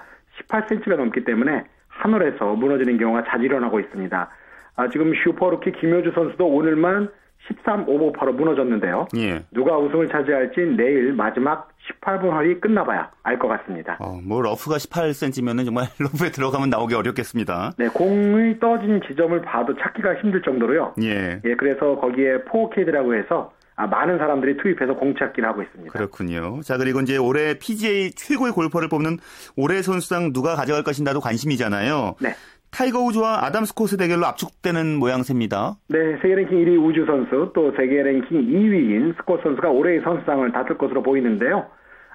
18cm가 0.48 0.96
넘기 0.96 1.24
때문에 1.24 1.64
한 1.88 2.08
홀에서 2.08 2.54
무너지는 2.54 2.98
경우가 2.98 3.24
자주 3.28 3.44
일어나고 3.44 3.80
있습니다. 3.80 4.30
아, 4.76 4.88
지금 4.88 5.12
슈퍼루키 5.14 5.72
김효주 5.72 6.12
선수도 6.14 6.46
오늘만 6.46 7.08
13 7.48 7.88
오버파로 7.88 8.32
무너졌는데요. 8.34 9.08
예. 9.16 9.44
누가 9.52 9.78
우승을 9.78 10.08
차지할지 10.08 10.60
내일 10.76 11.12
마지막 11.12 11.68
18번 12.02 12.32
홀이 12.32 12.60
끝나봐야 12.60 13.10
알 13.22 13.38
것 13.38 13.48
같습니다. 13.48 13.96
어, 14.00 14.18
뭐 14.24 14.40
러프가 14.42 14.76
18cm면은 14.76 15.64
정말 15.64 15.86
러프에 16.00 16.30
들어가면 16.30 16.70
나오기 16.70 16.94
어렵겠습니다. 16.94 17.72
네, 17.78 17.88
공이 17.88 18.58
떨어진 18.58 19.00
지점을 19.06 19.40
봐도 19.42 19.74
찾기가 19.76 20.14
힘들 20.16 20.42
정도로요. 20.42 20.94
예. 21.02 21.40
예, 21.44 21.54
그래서 21.56 21.96
거기에 21.96 22.38
포어캐디라고 22.50 23.16
해서 23.22 23.52
아, 23.78 23.86
많은 23.86 24.16
사람들이 24.16 24.56
투입해서 24.56 24.94
공찾기를 24.94 25.46
하고 25.46 25.60
있습니다. 25.62 25.92
그렇군요. 25.92 26.60
자, 26.62 26.78
그리고 26.78 27.00
이제 27.00 27.18
올해 27.18 27.58
PGA 27.58 28.10
최고의 28.12 28.52
골퍼를 28.52 28.88
뽑는 28.88 29.18
올해 29.54 29.82
선수상 29.82 30.32
누가 30.32 30.54
가져갈 30.56 30.82
것인가도 30.82 31.20
관심이잖아요. 31.20 32.14
네. 32.20 32.30
타이거 32.76 33.00
우즈와 33.00 33.46
아담 33.46 33.64
스콧의 33.64 33.96
대결로 33.96 34.26
압축되는 34.26 34.98
모양새입니다. 34.98 35.76
네, 35.88 36.18
세계 36.20 36.34
랭킹 36.34 36.58
1위 36.58 36.78
우즈 36.78 37.06
선수 37.06 37.50
또 37.54 37.72
세계 37.74 38.02
랭킹 38.02 38.38
2위인 38.38 39.16
스콧 39.16 39.44
선수가 39.44 39.70
올해의 39.70 40.02
선수상을 40.02 40.52
다툴 40.52 40.76
것으로 40.76 41.02
보이는데요. 41.02 41.64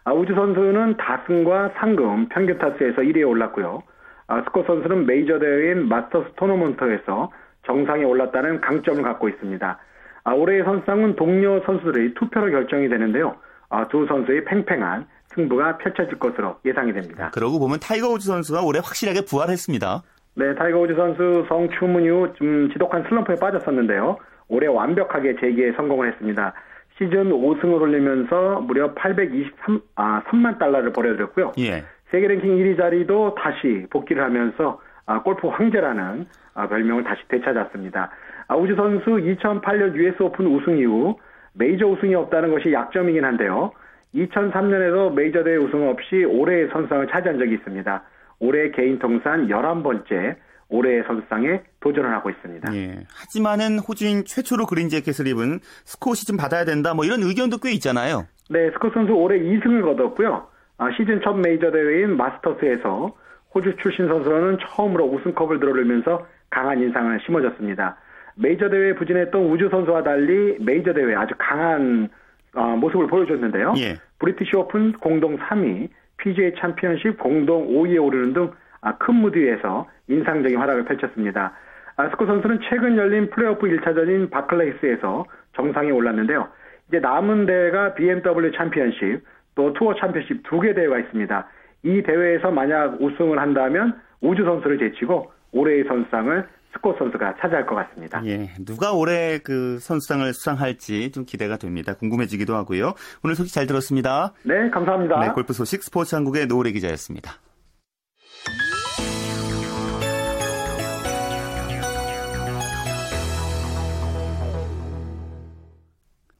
아, 0.03 0.13
우즈 0.13 0.35
선수는 0.35 0.97
다승과 0.97 1.71
상금 1.77 2.29
평균 2.29 2.59
타수에서 2.59 3.01
1위에 3.01 3.27
올랐고요. 3.27 3.81
아, 4.27 4.43
스콧 4.43 4.67
선수는 4.67 5.07
메이저 5.07 5.39
대회인 5.39 5.89
마스터스 5.89 6.33
토너먼트에서 6.35 7.31
정상에 7.65 8.03
올랐다는 8.03 8.61
강점을 8.61 9.01
갖고 9.01 9.29
있습니다. 9.29 9.79
아, 10.25 10.31
올해의 10.31 10.63
선수상은 10.63 11.15
동료 11.15 11.59
선수들의 11.65 12.13
투표로 12.13 12.51
결정이 12.51 12.87
되는데요. 12.87 13.35
아, 13.69 13.87
두 13.87 14.05
선수의 14.05 14.45
팽팽한 14.45 15.07
승부가 15.33 15.79
펼쳐질 15.79 16.19
것으로 16.19 16.57
예상이 16.65 16.93
됩니다. 16.93 17.31
그러고 17.33 17.57
보면 17.57 17.79
타이거 17.79 18.09
우즈 18.09 18.27
선수가 18.27 18.61
올해 18.61 18.79
확실하게 18.83 19.25
부활했습니다. 19.25 20.03
네, 20.35 20.55
타이거 20.55 20.79
우즈 20.79 20.95
선수 20.95 21.45
성추문 21.49 22.03
이후 22.03 22.33
좀 22.35 22.69
지독한 22.71 23.03
슬럼프에 23.03 23.35
빠졌었는데요. 23.35 24.17
올해 24.47 24.67
완벽하게 24.67 25.35
재기에 25.37 25.73
성공을 25.73 26.11
했습니다. 26.11 26.53
시즌 26.97 27.31
5승을 27.31 27.81
올리면서 27.81 28.61
무려 28.61 28.93
823, 28.93 29.81
아, 29.95 30.21
3만 30.27 30.59
달러를 30.59 30.93
벌여들였고요. 30.93 31.53
예. 31.59 31.83
세계 32.11 32.27
랭킹 32.27 32.57
1위 32.57 32.77
자리도 32.77 33.35
다시 33.35 33.85
복귀를 33.89 34.23
하면서 34.23 34.79
아, 35.05 35.21
골프 35.21 35.47
황제라는 35.47 36.27
아, 36.53 36.67
별명을 36.67 37.03
다시 37.03 37.21
되찾았습니다. 37.27 38.11
아, 38.47 38.55
우즈 38.55 38.75
선수 38.75 39.09
2008년 39.09 39.95
US 39.95 40.21
오픈 40.23 40.45
우승 40.47 40.77
이후 40.77 41.17
메이저 41.53 41.87
우승이 41.87 42.15
없다는 42.15 42.51
것이 42.51 42.71
약점이긴 42.71 43.25
한데요. 43.25 43.71
2003년에도 44.13 45.13
메이저 45.13 45.43
대회 45.43 45.55
우승 45.55 45.89
없이 45.89 46.23
올해의 46.23 46.69
선수상을 46.71 47.07
차지한 47.07 47.39
적이 47.39 47.55
있습니다. 47.55 48.03
올해 48.41 48.71
개인 48.71 48.99
통산 48.99 49.47
11번째 49.47 50.35
올해의 50.69 51.03
선수상에 51.05 51.61
도전을 51.79 52.11
하고 52.11 52.29
있습니다. 52.29 52.73
예. 52.75 52.95
하지만은 53.13 53.79
호주인 53.79 54.25
최초로 54.25 54.65
그린 54.65 54.89
재킷을 54.89 55.27
입은 55.27 55.59
스콧이 55.85 56.25
좀 56.27 56.37
받아야 56.37 56.65
된다. 56.65 56.93
뭐 56.93 57.05
이런 57.05 57.21
의견도 57.21 57.57
꽤 57.57 57.71
있잖아요. 57.73 58.25
네, 58.49 58.71
스콧 58.71 58.93
선수 58.93 59.13
올해 59.13 59.37
2승을 59.39 59.83
거뒀고요. 59.83 60.47
아, 60.77 60.89
시즌 60.97 61.21
첫 61.23 61.33
메이저 61.33 61.71
대회인 61.71 62.17
마스터스에서 62.17 63.13
호주 63.53 63.75
출신 63.81 64.07
선수로는 64.07 64.57
처음으로 64.65 65.05
우승컵을 65.05 65.59
들어올리면서 65.59 66.25
강한 66.49 66.81
인상을 66.81 67.19
심어줬습니다. 67.25 67.97
메이저 68.35 68.69
대회에 68.69 68.95
부진했던 68.95 69.41
우즈 69.51 69.69
선수와 69.69 70.03
달리 70.03 70.57
메이저 70.59 70.93
대회에 70.93 71.15
아주 71.15 71.33
강한 71.37 72.09
어, 72.55 72.75
모습을 72.77 73.07
보여줬는데요. 73.07 73.73
예. 73.77 73.97
브리티시 74.19 74.55
오픈 74.55 74.93
공동 74.93 75.37
3위, 75.37 75.89
PGA 76.21 76.53
챔피언십 76.59 77.17
공동 77.17 77.67
5위에 77.67 78.01
오르는 78.01 78.33
등 78.33 78.51
아, 78.81 78.97
큰 78.97 79.15
무대에서 79.15 79.87
인상적인 80.07 80.57
활약을 80.57 80.85
펼쳤습니다. 80.85 81.53
아, 81.97 82.09
스콧 82.09 82.25
선수는 82.25 82.59
최근 82.69 82.95
열린 82.97 83.29
플레이오프 83.29 83.67
1차전인 83.67 84.29
바클레이스에서 84.31 85.25
정상에 85.55 85.91
올랐는데요. 85.91 86.47
이제 86.87 86.99
남은 86.99 87.45
대회가 87.45 87.93
BMW 87.93 88.51
챔피언십, 88.57 89.23
또 89.55 89.73
투어 89.73 89.93
챔피언십 89.95 90.43
두 90.43 90.61
개 90.61 90.73
대회가 90.73 90.99
있습니다. 90.99 91.47
이 91.83 92.01
대회에서 92.03 92.51
만약 92.51 93.01
우승을 93.01 93.39
한다면 93.39 93.99
우즈 94.21 94.43
선수를 94.43 94.77
제치고 94.77 95.31
올해의 95.51 95.83
선수상을 95.85 96.47
스콧 96.73 96.97
선수가 96.97 97.35
차지할 97.39 97.65
것 97.65 97.75
같습니다. 97.75 98.21
예, 98.25 98.49
누가 98.59 98.93
올해 98.93 99.39
그 99.39 99.79
선수상을 99.79 100.33
수상할지 100.33 101.11
좀 101.11 101.25
기대가 101.25 101.57
됩니다. 101.57 101.93
궁금해지기도 101.93 102.55
하고요. 102.55 102.93
오늘 103.23 103.35
소식 103.35 103.53
잘 103.53 103.67
들었습니다. 103.67 104.33
네, 104.43 104.69
감사합니다. 104.69 105.19
네, 105.19 105.29
골프 105.29 105.53
소식 105.53 105.83
스포츠 105.83 106.15
한국의 106.15 106.47
노래 106.47 106.71
기자였습니다. 106.71 107.33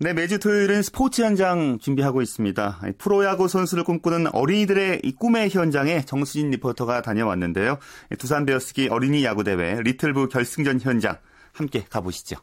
네, 0.03 0.13
매주 0.13 0.39
토요일은 0.39 0.81
스포츠 0.81 1.21
현장 1.21 1.77
준비하고 1.77 2.23
있습니다. 2.23 2.81
프로야구 2.97 3.47
선수를 3.47 3.83
꿈꾸는 3.83 4.33
어린이들의 4.33 5.01
이 5.03 5.11
꿈의 5.11 5.51
현장에 5.51 6.01
정수진 6.01 6.49
리포터가 6.49 7.03
다녀왔는데요. 7.03 7.77
두산 8.17 8.47
베어스기 8.47 8.87
어린이 8.87 9.23
야구대회 9.23 9.83
리틀부 9.83 10.29
결승전 10.29 10.79
현장 10.79 11.17
함께 11.53 11.85
가보시죠. 11.87 12.37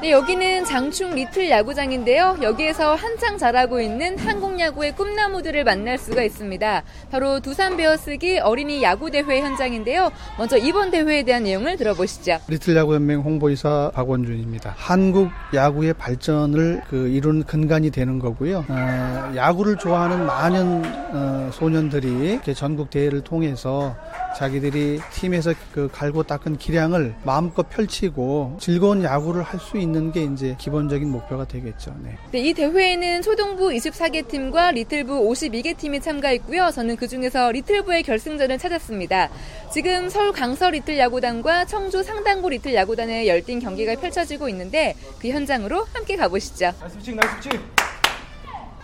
네, 0.00 0.12
여기는 0.12 0.64
장충 0.64 1.16
리틀 1.16 1.50
야구장인데요. 1.50 2.38
여기에서 2.40 2.94
한창 2.94 3.36
자라고 3.36 3.80
있는 3.80 4.16
한국 4.16 4.60
야구의 4.60 4.94
꿈나무들을 4.94 5.64
만날 5.64 5.98
수가 5.98 6.22
있습니다. 6.22 6.84
바로 7.10 7.40
두산 7.40 7.76
베어스기 7.76 8.38
어린이 8.38 8.80
야구 8.80 9.10
대회 9.10 9.40
현장인데요. 9.40 10.12
먼저 10.38 10.56
이번 10.56 10.92
대회에 10.92 11.24
대한 11.24 11.42
내용을 11.42 11.76
들어보시죠. 11.76 12.38
리틀 12.46 12.76
야구 12.76 12.94
연맹 12.94 13.22
홍보이사 13.22 13.90
박원준입니다. 13.92 14.74
한국 14.76 15.30
야구의 15.52 15.94
발전을 15.94 16.82
그 16.88 17.08
이룬 17.08 17.42
근간이 17.42 17.90
되는 17.90 18.20
거고요. 18.20 18.66
어, 18.68 19.32
야구를 19.34 19.78
좋아하는 19.78 20.24
많은 20.26 20.82
어, 21.12 21.50
소년들이 21.52 22.38
전국 22.54 22.90
대회를 22.90 23.22
통해서 23.22 23.96
자기들이 24.36 25.00
팀에서 25.12 25.52
그 25.72 25.88
갈고 25.92 26.22
닦은 26.22 26.58
기량을 26.58 27.14
마음껏 27.24 27.68
펼치고 27.68 28.58
즐거운 28.60 29.02
야구를 29.02 29.42
할 29.42 29.58
수 29.58 29.76
있는 29.76 30.12
게 30.12 30.22
이제 30.22 30.54
기본적인 30.58 31.10
목표가 31.10 31.44
되겠죠. 31.44 31.92
네. 32.00 32.16
네, 32.30 32.38
이 32.38 32.54
대회에는 32.54 33.22
초등부 33.22 33.70
24개 33.70 34.26
팀과 34.28 34.70
리틀부 34.70 35.28
52개 35.28 35.76
팀이 35.76 36.00
참가했고요. 36.00 36.70
저는 36.70 36.94
그 36.96 37.08
중에서 37.08 37.50
리틀부의 37.50 38.04
결승전을 38.04 38.56
찾았습니다. 38.58 39.28
지금 39.72 40.08
서울 40.08 40.32
강서 40.32 40.70
리틀 40.70 40.96
야구단과 40.96 41.64
청주 41.64 42.04
상당구 42.04 42.50
리틀 42.50 42.72
야구단의 42.74 43.26
열띤 43.28 43.58
경기가 43.58 43.94
펼쳐지고 43.96 44.48
있는데 44.50 44.94
그 45.20 45.28
현장으로 45.28 45.84
함께 45.92 46.14
가보시죠. 46.16 46.72
나이스 46.80 46.98
픽 47.40 47.60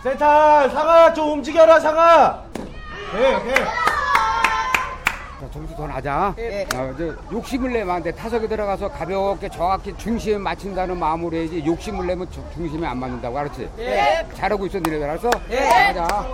센터 0.03 0.69
상아 0.69 1.13
좀 1.13 1.31
움직여라 1.39 1.79
상아 1.79 2.43
오케이 3.13 3.33
오케이 3.33 3.53
점수 5.51 5.75
더 5.75 5.87
나자. 5.87 6.33
네. 6.35 6.67
어, 6.75 6.93
저 6.97 7.13
욕심을 7.31 7.71
내면 7.73 7.95
안 7.95 8.03
돼. 8.03 8.11
타석에 8.11 8.47
들어가서 8.47 8.89
가볍게 8.89 9.49
정확히 9.49 9.95
중심에 9.97 10.37
맞춘다는 10.37 10.97
마음으로 10.97 11.35
해야지 11.37 11.63
욕심을 11.65 12.05
내면 12.07 12.29
주- 12.31 12.43
중심에 12.53 12.85
안 12.87 12.97
맞는다고 12.99 13.37
알았지? 13.37 13.69
네. 13.77 14.25
잘하고 14.33 14.65
있어 14.67 14.79
너네들 14.79 15.03
알았어? 15.09 15.29
네. 15.49 15.93
가자. 15.93 16.27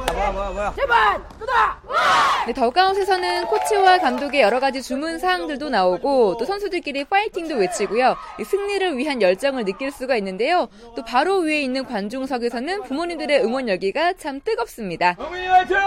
네, 2.47 2.53
더가웃에서는 2.53 3.45
코치와 3.45 3.99
감독의 3.99 4.41
여러 4.41 4.59
가지 4.59 4.81
주문 4.81 5.19
사항들도 5.19 5.69
나오고 5.69 6.37
또 6.37 6.45
선수들끼리 6.45 7.03
파이팅도 7.05 7.55
외치고요. 7.55 8.15
이 8.39 8.43
승리를 8.43 8.97
위한 8.97 9.21
열정을 9.21 9.63
느낄 9.65 9.91
수가 9.91 10.15
있는데요. 10.15 10.67
또 10.95 11.03
바로 11.05 11.37
위에 11.39 11.61
있는 11.61 11.85
관중석에서는 11.85 12.83
부모님들의 12.83 13.43
응원 13.43 13.69
열기가 13.69 14.13
참 14.13 14.41
뜨겁습니다. 14.43 15.15
어머니 15.19 15.45
화이팅! 15.45 15.77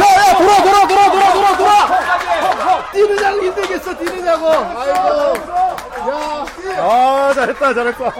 야야 0.00 0.38
돌아 0.38 0.62
돌아 0.62 0.86
돌아 0.86 1.10
돌아 1.10 1.32
돌아 1.32 1.56
돌아 1.56 2.90
뛰느냐고 2.92 3.42
힘들겠어 3.42 3.96
뛰느냐고 3.98 4.48
아이고 4.48 5.34
아 6.78 7.32
잘했다 7.34 7.74
잘했다 7.74 8.12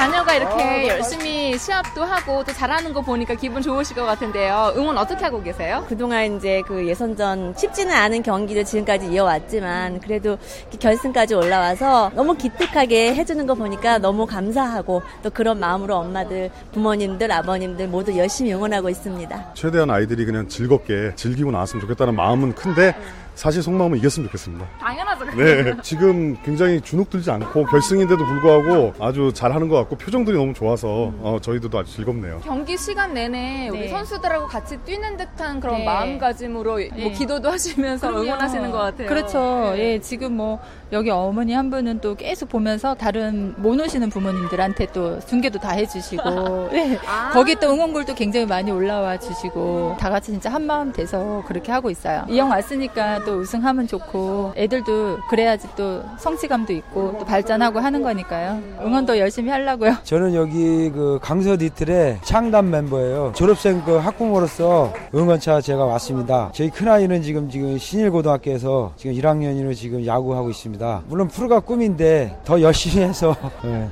자녀가 0.00 0.34
이렇게 0.34 0.88
열심히 0.88 1.58
시합도 1.58 2.02
하고 2.02 2.42
또 2.42 2.54
잘하는 2.54 2.94
거 2.94 3.02
보니까 3.02 3.34
기분 3.34 3.60
좋으실 3.60 3.94
것 3.94 4.06
같은데요. 4.06 4.72
응원 4.74 4.96
어떻게 4.96 5.22
하고 5.26 5.42
계세요? 5.42 5.84
그동안 5.90 6.38
이제 6.38 6.62
그 6.66 6.88
예선전 6.88 7.52
쉽지는 7.54 7.94
않은 7.94 8.22
경기를 8.22 8.64
지금까지 8.64 9.08
이어왔지만 9.12 10.00
그래도 10.00 10.38
결승까지 10.80 11.34
올라와서 11.34 12.12
너무 12.14 12.34
기특하게 12.34 13.14
해주는 13.14 13.46
거 13.46 13.54
보니까 13.54 13.98
너무 13.98 14.24
감사하고 14.24 15.02
또 15.22 15.28
그런 15.28 15.60
마음으로 15.60 15.96
엄마들, 15.96 16.50
부모님들, 16.72 17.30
아버님들 17.30 17.88
모두 17.88 18.16
열심히 18.16 18.54
응원하고 18.54 18.88
있습니다. 18.88 19.52
최대한 19.52 19.90
아이들이 19.90 20.24
그냥 20.24 20.48
즐겁게 20.48 21.12
즐기고 21.14 21.50
나왔으면 21.50 21.82
좋겠다는 21.82 22.16
마음은 22.16 22.54
큰데 22.54 22.94
사실 23.34 23.62
속마음은 23.62 23.98
이겼으면 23.98 24.28
좋겠습니다. 24.28 24.66
당연하죠. 24.80 25.24
네, 25.36 25.76
지금 25.82 26.36
굉장히 26.42 26.80
주눅 26.80 27.08
들지 27.10 27.30
않고 27.30 27.64
결승인데도 27.66 28.24
불구하고 28.24 28.92
아주 29.00 29.32
잘하는 29.32 29.68
것 29.68 29.76
같고 29.76 29.96
표정들이 29.96 30.36
너무 30.36 30.52
좋아서 30.52 31.12
어, 31.20 31.38
저희들도 31.40 31.78
아주 31.78 31.92
즐겁네요. 31.94 32.40
경기 32.44 32.76
시간 32.76 33.14
내내 33.14 33.68
우리 33.70 33.80
네. 33.80 33.88
선수들하고 33.88 34.46
같이 34.46 34.76
뛰는 34.78 35.16
듯한 35.16 35.60
그런 35.60 35.78
네. 35.78 35.84
마음가짐으로 35.84 36.78
뭐 36.96 37.10
기도도 37.12 37.50
하시면서 37.50 38.08
그럼요. 38.08 38.24
응원하시는 38.24 38.70
것 38.70 38.78
같아요. 38.78 39.08
그렇죠. 39.08 39.72
네. 39.74 39.94
예, 39.94 40.00
지금 40.00 40.36
뭐 40.36 40.60
여기 40.92 41.10
어머니 41.10 41.52
한 41.52 41.70
분은 41.70 42.00
또 42.00 42.14
계속 42.16 42.48
보면서 42.48 42.94
다른 42.94 43.54
못 43.56 43.80
오시는 43.80 44.10
부모님들한테 44.10 44.86
또 44.92 45.20
중계도 45.20 45.58
다 45.60 45.70
해주시고, 45.70 46.70
예, 46.74 46.98
아. 47.06 47.30
거기 47.32 47.54
또 47.54 47.72
응원글도 47.72 48.14
굉장히 48.16 48.44
많이 48.46 48.70
올라와 48.72 49.16
주시고, 49.18 49.96
다 50.00 50.10
같이 50.10 50.32
진짜 50.32 50.50
한 50.50 50.66
마음 50.66 50.92
돼서 50.92 51.44
그렇게 51.46 51.70
하고 51.70 51.90
있어요. 51.90 52.24
이형 52.28 52.50
왔으니까 52.50 53.19
또 53.24 53.38
우승하면 53.40 53.86
좋고, 53.86 54.54
애들도 54.56 55.18
그래야지 55.28 55.68
또 55.76 56.02
성취감도 56.18 56.72
있고 56.72 57.16
또 57.18 57.24
발전하고 57.24 57.78
하는 57.78 58.02
거니까요. 58.02 58.60
응원도 58.82 59.18
열심히 59.18 59.50
하려고요. 59.50 59.96
저는 60.04 60.34
여기 60.34 60.90
그 60.90 61.18
강서 61.22 61.54
리틀의 61.56 62.18
창단 62.22 62.70
멤버예요. 62.70 63.32
졸업생 63.34 63.82
그 63.84 63.96
학부모로서 63.96 64.92
응원차 65.14 65.60
제가 65.60 65.84
왔습니다. 65.84 66.50
저희 66.52 66.70
큰아이는 66.70 67.22
지금 67.22 67.48
지금 67.50 67.76
신일고등학교에서 67.78 68.92
지금 68.96 69.16
1학년으로 69.16 69.74
지금 69.74 70.04
야구하고 70.04 70.50
있습니다. 70.50 71.02
물론 71.06 71.28
프로가 71.28 71.60
꿈인데 71.60 72.36
더 72.44 72.60
열심히 72.60 73.04
해서 73.04 73.34
예. 73.64 73.88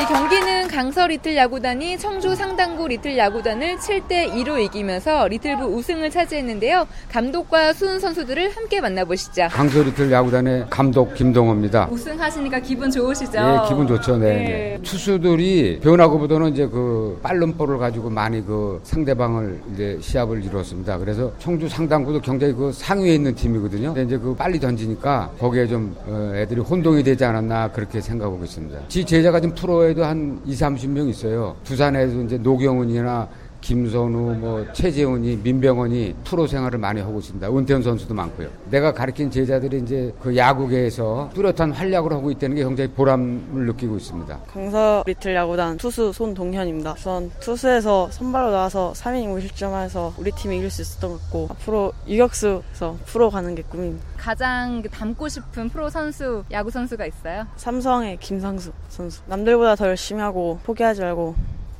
이 0.00 0.06
경기는 0.06 0.43
강서 0.74 1.06
리틀 1.06 1.36
야구단이 1.36 1.98
청주 1.98 2.34
상당구 2.34 2.88
리틀 2.88 3.16
야구단을 3.16 3.76
7대 3.76 4.32
2로 4.32 4.58
이기면서 4.60 5.28
리틀부 5.28 5.66
우승을 5.66 6.10
차지했는데요. 6.10 6.88
감독과 7.12 7.74
수훈 7.74 8.00
선수들을 8.00 8.50
함께 8.56 8.80
만나보시죠. 8.80 9.50
강서 9.52 9.84
리틀 9.84 10.10
야구단의 10.10 10.66
감독 10.70 11.14
김동호입니다. 11.14 11.90
우승하시니까 11.92 12.58
기분 12.58 12.90
좋으시죠? 12.90 13.38
예, 13.38 13.68
기분 13.68 13.86
좋죠. 13.86 14.16
네. 14.16 14.26
네. 14.26 14.78
투수들이 14.82 15.78
변화구보다는 15.80 16.50
이제 16.50 16.66
그 16.66 17.20
빠른 17.22 17.56
볼을 17.56 17.78
가지고 17.78 18.10
많이 18.10 18.44
그 18.44 18.80
상대방을 18.82 19.60
이제 19.74 19.96
시합을 20.00 20.44
이루었습니다. 20.44 20.98
그래서 20.98 21.30
청주 21.38 21.68
상당구도 21.68 22.20
굉장히 22.20 22.52
그 22.52 22.72
상위에 22.72 23.14
있는 23.14 23.32
팀이거든요. 23.36 23.94
근데 23.94 24.02
이제 24.02 24.18
그 24.18 24.34
빨리 24.34 24.58
던지니까 24.58 25.30
거기에 25.38 25.68
좀 25.68 25.94
어, 26.08 26.32
애들이 26.34 26.60
혼동이 26.60 27.04
되지 27.04 27.24
않았나 27.24 27.70
그렇게 27.70 28.00
생각하고 28.00 28.42
있습니다. 28.42 28.88
지 28.88 29.04
제자가 29.04 29.40
지금 29.40 29.54
프로에도 29.54 30.04
한 30.04 30.40
2, 30.44 30.63
30명 30.64 31.08
있어요. 31.08 31.56
두산에도 31.64 32.22
이제 32.22 32.38
노경은이나 32.38 33.28
김선우, 33.64 34.34
뭐 34.34 34.66
최재훈이, 34.74 35.38
민병헌이 35.42 36.16
프로 36.22 36.46
생활을 36.46 36.78
많이 36.78 37.00
하고 37.00 37.18
있습니다. 37.18 37.48
은퇴한 37.48 37.82
선수도 37.82 38.12
많고요. 38.12 38.48
내가 38.70 38.92
가르친 38.92 39.30
제자들이 39.30 39.78
이제 39.78 40.12
그 40.20 40.36
야구계에서 40.36 41.30
뚜렷한 41.32 41.72
활약을 41.72 42.12
하고 42.12 42.30
있다는 42.30 42.56
게 42.56 42.62
굉장히 42.62 42.90
보람을 42.90 43.66
느끼고 43.66 43.96
있습니다. 43.96 44.38
강서 44.52 45.02
리틀 45.06 45.34
야구단 45.34 45.78
투수 45.78 46.12
손동현입니다. 46.12 46.92
우선 46.92 47.30
투수에서 47.40 48.10
선발로 48.10 48.50
나와서 48.50 48.92
3이닝 48.94 49.34
무실점해서 49.34 50.12
우리 50.18 50.30
팀이 50.32 50.58
이길 50.58 50.70
수 50.70 50.82
있었던 50.82 51.12
것 51.12 51.22
같고 51.22 51.48
앞으로 51.50 51.92
유격수에서 52.06 52.98
프로 53.06 53.30
가는 53.30 53.54
게 53.54 53.62
꿈입니다. 53.62 54.04
가장 54.18 54.82
닮고 54.82 55.26
싶은 55.28 55.70
프로 55.70 55.88
선수, 55.88 56.44
야구 56.50 56.70
선수가 56.70 57.06
있어요? 57.06 57.46
삼성의 57.56 58.18
김상수 58.20 58.72
선수. 58.90 59.22
남들보다 59.26 59.74
더 59.76 59.86
열심히 59.88 60.20
하고 60.20 60.58
포기하지 60.64 61.00
말고 61.00 61.34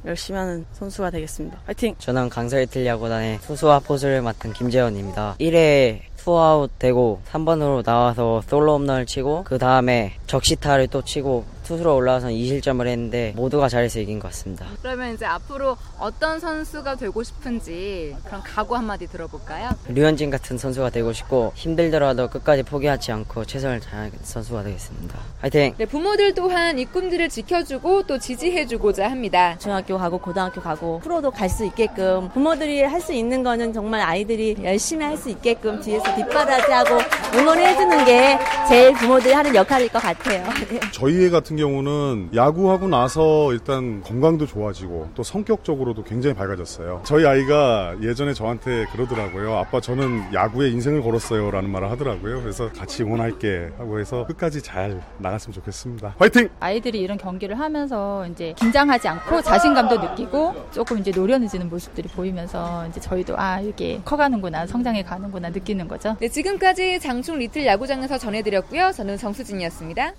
열심히 0.07 0.39
하는 0.39 0.67
선수가 0.73 1.11
되겠습니다. 1.11 1.59
파이팅! 1.67 1.95
저는 1.99 2.29
강서리틀 2.29 2.85
야구단의 2.85 3.41
투수와 3.41 3.81
포수를 3.81 4.23
맡은 4.23 4.53
김재원입니다. 4.53 5.37
1회 5.41 6.01
투아웃 6.17 6.71
되고 6.79 7.21
3번으로 7.31 7.85
나와서 7.85 8.43
솔로 8.49 8.75
홈런을 8.75 9.07
치고 9.07 9.45
그 9.45 9.59
다음에 9.59 10.15
적시타를 10.27 10.89
또 10.89 11.03
치고 11.03 11.45
투수로 11.65 11.97
올라와서 11.97 12.29
2실점을 12.29 12.87
했는데 12.87 13.33
모두가 13.37 13.69
잘해서 13.69 13.99
이긴 14.01 14.19
것 14.21 14.29
같습니다. 14.29 14.67
그러면 14.83 15.15
이제 15.15 15.25
앞으로 15.25 15.77
어떤 15.99 16.39
선수가 16.39 16.97
되고 16.97 17.23
싶은지 17.23 18.15
그런 18.25 18.43
각오 18.43 18.77
한마디 18.77 19.07
들어볼까요? 19.07 19.71
류현진 19.89 20.31
같은 20.31 20.59
선수가 20.59 20.91
되고 20.91 21.13
싶고 21.13 21.53
힘들더라도 21.55 22.29
끝까지 22.29 22.63
포기하지 22.63 23.13
않고 23.13 23.45
최선을 23.45 23.81
다하는 23.81 24.13
선수가 24.23 24.63
되겠습니다. 24.65 25.19
화이팅! 25.41 25.75
네, 25.79 25.87
부모들 25.87 26.35
또한 26.35 26.79
이 26.79 26.85
꿈들을 26.85 27.29
지켜주고 27.29 28.03
또 28.05 28.19
지지해주고자 28.19 29.11
합니다. 29.11 29.57
중학교 29.59 29.97
가고 29.99 30.19
고등학교 30.19 30.61
가고 30.61 31.01
프로도 31.01 31.31
갈 31.31 31.49
수 31.49 31.65
있게끔 31.65 32.29
부모들이 32.31 32.83
할 32.83 33.01
수 33.01 33.13
있는 33.13 33.43
거는 33.43 33.73
정말 33.73 34.01
아이들이 34.01 34.57
열심히 34.65 35.05
할 35.05 35.17
수 35.17 35.29
있게끔 35.31 35.81
뒤에서 35.81 36.15
뒷바라지하고 36.17 36.99
응원해주는 37.39 38.05
게 38.05 38.39
제일 38.69 38.93
부모들이 38.95 39.33
하는 39.33 39.55
역할일 39.55 39.89
것 39.89 40.01
같아요. 40.03 40.45
저희 40.93 41.25
애 41.27 41.31
같은 41.31 41.54
경우는 41.57 42.31
야구하고 42.35 42.89
나서 42.89 43.53
일단 43.53 44.03
건강도 44.03 44.47
좋아지고 44.47 45.11
또 45.15 45.23
성격적으로도 45.23 46.05
굉장히 46.05 46.35
밝아졌어요. 46.35 47.03
저희 47.05 47.27
아이가 47.27 47.95
예전에 48.03 48.33
저한테 48.35 48.87
그러더라고요. 48.93 49.55
아빠 49.57 49.81
저는 49.81 50.35
야구에 50.35 50.69
인생을 50.71 51.03
걸었어요. 51.03 51.51
라는 51.51 51.71
말을 51.71 51.91
하더라고요. 51.91 52.41
그래서 52.43 52.71
같이 52.73 53.03
응원할게 53.03 53.71
하고 53.79 53.99
해서 54.01 54.27
끝까지 54.27 54.63
잘 54.63 55.03
나갔으면 55.19 55.53
좋겠습니다. 55.55 56.15
화이팅! 56.19 56.49
아이들이 56.61 57.01
이런 57.01 57.19
경기를 57.19 57.59
하면서 57.59 58.27
이제 58.29 58.55
긴장하지 58.59 59.09
않고 59.09 59.43
자신감도 59.43 59.99
느끼고 59.99 60.55
조금 60.73 60.99
이제 60.99 61.11
노련해지는 61.11 61.69
모습들이 61.69 62.09
보이면서 62.09 62.87
이제 62.89 63.01
저희도 63.01 63.39
아, 63.39 63.61
이게 63.61 64.01
커가는구나, 64.05 64.67
성장해 64.67 65.03
가는구나 65.05 65.51
느끼는 65.51 65.89
거죠. 65.89 66.17
네, 66.21 66.29
지금까지 66.29 67.01
장충 67.01 67.39
리틀 67.39 67.67
야구장에서 67.67 68.19
전해드렸고요. 68.19 68.93
저는 68.93 69.17
정수진이었습니다. 69.17 70.13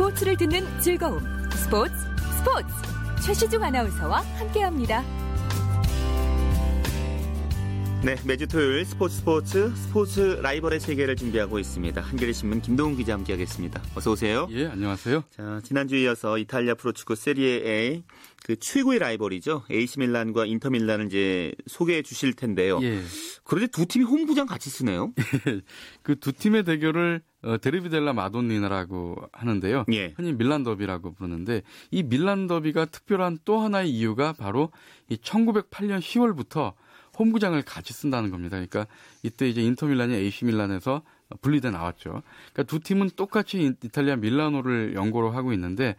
스포츠를 0.00 0.34
듣는 0.34 0.66
즐거움. 0.80 1.20
스포츠, 1.50 1.92
스포츠. 2.38 2.66
최시중 3.22 3.62
아나운서와 3.62 4.20
함께합니다. 4.38 5.04
네, 8.02 8.16
매주 8.24 8.48
토요일 8.48 8.86
스포츠 8.86 9.16
스포츠 9.16 9.70
스포츠 9.76 10.20
라이벌의 10.40 10.80
세계를 10.80 11.16
준비하고 11.16 11.58
있습니다. 11.58 12.00
한겨레 12.00 12.32
신문 12.32 12.62
김동훈 12.62 12.96
기자 12.96 13.12
함께하겠습니다. 13.12 13.82
어서 13.94 14.12
오세요. 14.12 14.48
예, 14.52 14.68
안녕하세요. 14.68 15.22
자, 15.28 15.60
지난주에 15.62 16.00
이어서 16.04 16.38
이탈리아 16.38 16.76
프로축구 16.76 17.14
세리에 17.14 17.62
A 17.66 18.02
그 18.50 18.56
최고의 18.56 18.98
라이벌이죠. 18.98 19.62
AC 19.70 20.00
밀란과 20.00 20.44
인터 20.44 20.70
밀란을 20.70 21.06
이제 21.06 21.52
소개해 21.68 22.02
주실 22.02 22.32
텐데요. 22.32 22.80
예. 22.82 23.00
그런데 23.44 23.68
두 23.68 23.86
팀이 23.86 24.04
홈구장 24.04 24.46
같이 24.46 24.68
쓰네요. 24.70 25.12
그 26.02 26.20
두 26.20 26.32
팀의 26.32 26.64
대결을 26.64 27.22
어, 27.42 27.58
데르비 27.58 27.89
델라 27.89 28.12
마돈니나라고 28.12 29.16
하는데요. 29.32 29.84
예. 29.92 30.14
흔히 30.16 30.32
밀란 30.32 30.64
더비라고 30.64 31.14
부르는데 31.14 31.62
이 31.92 32.02
밀란 32.02 32.48
더비가 32.48 32.86
특별한 32.86 33.38
또 33.44 33.60
하나의 33.60 33.90
이유가 33.90 34.32
바로 34.32 34.72
이 35.08 35.16
1908년 35.16 36.00
10월부터 36.00 36.74
홈구장을 37.16 37.62
같이 37.62 37.92
쓴다는 37.92 38.32
겁니다. 38.32 38.56
그러니까 38.56 38.88
이때 39.22 39.48
이제 39.48 39.62
인터 39.62 39.86
밀란이 39.86 40.12
AC 40.12 40.44
밀란에서 40.44 41.02
분리돼 41.40 41.70
나왔죠. 41.70 42.22
그러니까 42.52 42.62
두 42.64 42.80
팀은 42.80 43.10
똑같이 43.16 43.72
이탈리아 43.82 44.16
밀라노를 44.16 44.94
연고로 44.94 45.30
하고 45.30 45.52
있는데 45.52 45.96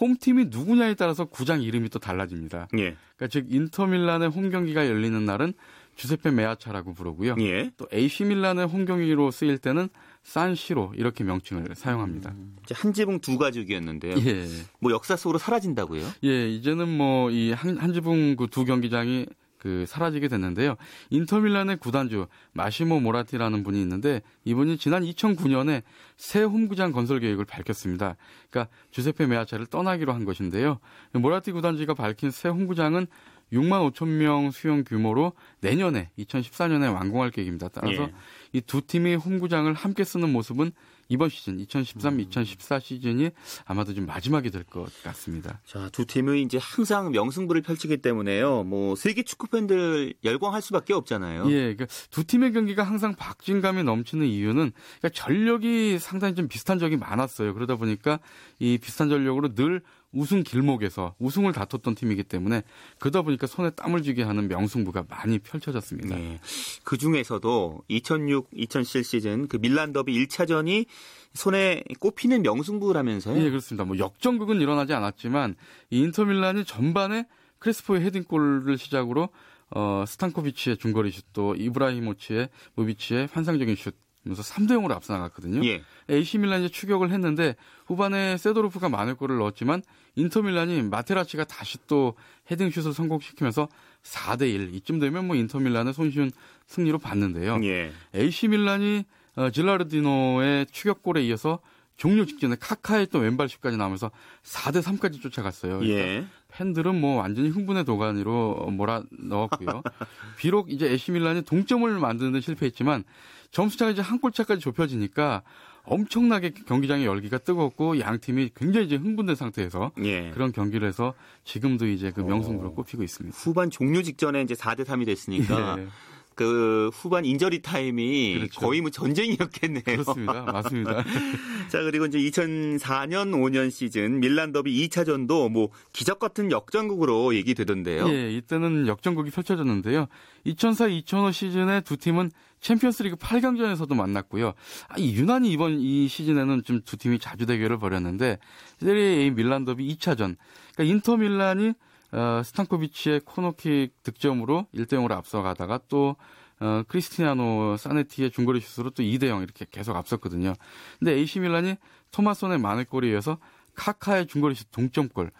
홈팀이 0.00 0.46
누구냐에 0.46 0.94
따라서 0.94 1.24
구장 1.26 1.62
이름이 1.62 1.88
또 1.90 1.98
달라집니다. 1.98 2.68
예. 2.78 2.96
그러니까 3.16 3.28
즉 3.28 3.46
인터 3.48 3.86
밀란의 3.86 4.30
홈 4.30 4.50
경기가 4.50 4.86
열리는 4.86 5.24
날은 5.24 5.52
주세페 5.94 6.30
메아차라고 6.30 6.94
부르고요. 6.94 7.36
예. 7.40 7.70
또 7.76 7.86
AC 7.92 8.24
밀란의 8.24 8.66
홈 8.66 8.86
경기로 8.86 9.30
쓰일 9.30 9.58
때는 9.58 9.88
산시로 10.22 10.92
이렇게 10.96 11.24
명칭을 11.24 11.74
사용합니다. 11.74 12.30
음, 12.30 12.56
한 12.72 12.92
지붕 12.92 13.20
두 13.20 13.36
가족이었는데요. 13.36 14.14
예. 14.24 14.46
뭐 14.78 14.92
역사 14.92 15.16
속으로 15.16 15.38
사라진다고요? 15.38 16.02
예, 16.24 16.48
이제는 16.48 16.88
뭐 16.88 17.30
이한 17.30 17.92
지붕 17.92 18.36
그 18.36 18.46
두 18.46 18.64
경기장이 18.64 19.26
그 19.62 19.84
사라지게 19.86 20.26
됐는데요. 20.26 20.74
인터밀란의 21.10 21.76
구단주 21.76 22.26
마시모 22.52 22.98
모라티라는 22.98 23.62
분이 23.62 23.80
있는데 23.80 24.20
이분이 24.44 24.76
지난 24.76 25.04
2009년에 25.04 25.84
새 26.16 26.42
홈구장 26.42 26.90
건설 26.90 27.20
계획을 27.20 27.44
밝혔습니다. 27.44 28.16
그러니까 28.50 28.74
주세페 28.90 29.26
메아차를 29.28 29.66
떠나기로 29.66 30.12
한 30.12 30.24
것인데요. 30.24 30.80
모라티 31.12 31.52
구단주가 31.52 31.94
밝힌 31.94 32.32
새 32.32 32.48
홈구장은 32.48 33.06
6만 33.52 33.92
5천 33.92 34.08
명 34.08 34.50
수용 34.50 34.82
규모로 34.82 35.32
내년에 35.60 36.10
2014년에 36.18 36.92
완공할 36.92 37.30
계획입니다. 37.30 37.68
따라서 37.68 38.02
예. 38.02 38.12
이두 38.54 38.80
팀이 38.80 39.14
홈구장을 39.14 39.72
함께 39.74 40.02
쓰는 40.02 40.32
모습은 40.32 40.72
이번 41.08 41.28
시즌 41.28 41.60
2013, 41.60 42.14
음. 42.14 42.20
2014 42.20 42.78
시즌이 42.80 43.30
아마도 43.64 43.92
좀 43.94 44.06
마지막이 44.06 44.50
될 44.50 44.64
것 44.64 44.88
같습니다. 45.02 45.60
자, 45.66 45.88
두 45.92 46.06
팀은 46.06 46.38
이제 46.38 46.58
항상 46.60 47.10
명승부를 47.10 47.62
펼치기 47.62 47.98
때문에요. 47.98 48.62
뭐 48.64 48.94
세계 48.96 49.22
축구 49.22 49.48
팬들 49.48 50.14
열광할 50.24 50.62
수밖에 50.62 50.94
없잖아요. 50.94 51.50
예, 51.50 51.74
그러니까 51.74 51.86
두 52.10 52.24
팀의 52.24 52.52
경기가 52.52 52.82
항상 52.84 53.14
박진감이 53.14 53.82
넘치는 53.82 54.26
이유는 54.26 54.72
그러니까 55.00 55.08
전력이 55.12 55.98
상당히 55.98 56.34
좀 56.34 56.48
비슷한 56.48 56.78
적이 56.78 56.96
많았어요. 56.96 57.52
그러다 57.54 57.76
보니까 57.76 58.18
이 58.58 58.78
비슷한 58.78 59.08
전력으로 59.08 59.54
늘 59.54 59.82
우승 60.12 60.42
길목에서 60.42 61.14
우승을 61.18 61.52
다퉜던 61.52 61.94
팀이기 61.94 62.24
때문에 62.24 62.62
그러다 62.98 63.22
보니까 63.22 63.46
손에 63.46 63.70
땀을 63.70 64.02
쥐게 64.02 64.22
하는 64.22 64.48
명승부가 64.48 65.04
많이 65.08 65.38
펼쳐졌습니다. 65.38 66.16
네. 66.16 66.40
그 66.84 66.98
중에서도 66.98 67.82
2006, 67.88 68.50
2007 68.54 69.04
시즌 69.04 69.48
그 69.48 69.56
밀란 69.56 69.92
더비 69.92 70.12
1차전이 70.26 70.86
손에 71.34 71.82
꼽히는 71.98 72.42
명승부라면서요? 72.42 73.42
예, 73.42 73.48
그렇습니다. 73.48 73.84
뭐 73.84 73.98
역전극은 73.98 74.60
일어나지 74.60 74.92
않았지만 74.92 75.56
인터 75.90 76.24
밀란이 76.24 76.64
전반에 76.64 77.26
크레스포의 77.58 78.02
헤딩골을 78.02 78.76
시작으로 78.76 79.30
어, 79.74 80.04
스탄코비치의 80.06 80.76
중거리 80.76 81.10
슛도 81.10 81.54
이브라히모치의 81.54 82.50
이브라히모비치의 82.74 83.28
환상적인 83.32 83.74
슛 83.76 83.94
그래서 84.24 84.42
3대 84.42 84.72
0으로 84.72 84.92
앞서 84.92 85.12
나갔거든요. 85.12 85.64
예. 85.66 85.82
AC 86.10 86.38
밀란이 86.38 86.70
추격을 86.70 87.10
했는데 87.10 87.56
후반에 87.86 88.36
세도르프가 88.36 88.88
만회골을 88.88 89.38
넣었지만 89.38 89.82
인터 90.14 90.42
밀란이 90.42 90.82
마테라치가 90.82 91.44
다시 91.44 91.78
또 91.86 92.14
헤딩슛을 92.50 92.92
성공시키면서 92.92 93.68
4대 94.02 94.42
1. 94.42 94.74
이쯤 94.74 94.98
되면 94.98 95.26
뭐 95.26 95.36
인터 95.36 95.58
밀란의 95.58 95.92
손쉬운 95.94 96.30
승리로 96.66 96.98
봤는데요. 96.98 97.60
예. 97.64 97.92
AC 98.14 98.48
밀란이 98.48 99.04
어, 99.34 99.50
질라르디노의 99.50 100.66
추격골에 100.70 101.22
이어서 101.24 101.60
종료 101.96 102.24
직전에 102.24 102.56
카카의 102.58 103.08
또 103.12 103.18
왼발슛까지 103.18 103.76
나오면서 103.76 104.10
4대 104.42 104.82
3까지 104.82 105.20
쫓아갔어요. 105.22 105.78
그러니까 105.78 105.98
예. 106.00 106.26
팬들은 106.48 107.00
뭐 107.00 107.16
완전히 107.16 107.48
흥분의 107.48 107.84
도가니로 107.84 108.70
몰아 108.72 109.04
넣었고요. 109.10 109.82
비록 110.36 110.70
이제 110.70 110.90
에시 110.90 111.12
밀란이 111.12 111.42
동점을 111.42 111.90
만드는 111.98 112.32
데 112.32 112.40
실패했지만 112.40 113.04
점수차가 113.52 113.92
이제 113.92 114.02
한 114.02 114.18
골차까지 114.18 114.60
좁혀지니까 114.60 115.42
엄청나게 115.84 116.52
경기장의 116.66 117.06
열기가 117.06 117.38
뜨겁고 117.38 117.98
양 118.00 118.18
팀이 118.18 118.50
굉장히 118.54 118.86
이제 118.86 118.96
흥분된 118.96 119.34
상태에서 119.34 119.92
예. 120.04 120.30
그런 120.30 120.52
경기를 120.52 120.86
해서 120.86 121.14
지금도 121.44 121.86
이제 121.86 122.12
그 122.12 122.20
명승부를 122.20 122.72
꼽히고 122.72 123.02
있습니다. 123.02 123.36
후반 123.36 123.70
종료 123.70 124.02
직전에 124.02 124.42
이제 124.42 124.54
4대 124.54 124.84
3이 124.84 125.06
됐으니까 125.06 125.76
예. 125.80 125.86
그 126.34 126.90
후반 126.94 127.24
인저리 127.24 127.60
타임이 127.60 128.34
그렇죠. 128.36 128.60
거의 128.60 128.80
뭐 128.80 128.90
전쟁이었겠네요. 128.90 129.82
그렇습니다. 129.84 130.42
맞습니다. 130.44 131.04
자, 131.68 131.82
그리고 131.82 132.06
이제 132.06 132.18
2004년 132.18 133.32
5년 133.32 133.70
시즌 133.70 134.20
밀란 134.20 134.52
더비 134.52 134.88
2차전도 134.88 135.50
뭐 135.50 135.68
기적 135.92 136.18
같은 136.18 136.50
역전극으로 136.50 137.34
얘기되던데요. 137.34 138.08
예, 138.08 138.32
이때는 138.32 138.86
역전극이 138.86 139.30
펼쳐졌는데요. 139.30 140.06
2004-2005 140.46 141.32
시즌에 141.32 141.80
두 141.82 141.96
팀은 141.96 142.30
챔피언스리그 142.62 143.16
8강전에서도 143.16 143.94
만났고요. 143.94 144.54
아, 144.88 144.94
이 144.96 145.14
유난히 145.14 145.52
이번 145.52 145.78
이 145.80 146.08
시즌에는 146.08 146.62
좀 146.64 146.82
두 146.84 146.96
팀이 146.96 147.18
자주 147.18 147.46
대결을 147.46 147.78
벌였는데 147.78 148.38
세리에 148.78 149.30
밀란 149.30 149.64
더비 149.64 149.86
2차전. 149.96 150.36
그러니까 150.74 150.84
인터 150.84 151.16
밀란이 151.16 151.74
어, 152.12 152.42
스탄코비치의 152.44 153.20
코너킥 153.24 154.02
득점으로 154.02 154.66
1대 154.74 154.94
0으로 154.94 155.12
앞서가다가 155.12 155.80
또 155.88 156.16
어, 156.60 156.82
크리스티아노 156.86 157.76
자네티의 157.76 158.30
중거리 158.30 158.60
슛으로 158.60 158.90
또 158.90 159.02
2대 159.02 159.26
0 159.26 159.42
이렇게 159.42 159.66
계속 159.70 159.96
앞섰거든요. 159.96 160.54
근데 160.98 161.12
AC 161.12 161.40
밀란이 161.40 161.76
토마손의 162.12 162.58
만회골에 162.58 163.08
이어서 163.10 163.38
카카의 163.74 164.26
중거리 164.26 164.54
슛 164.54 164.70
동점골 164.70 165.30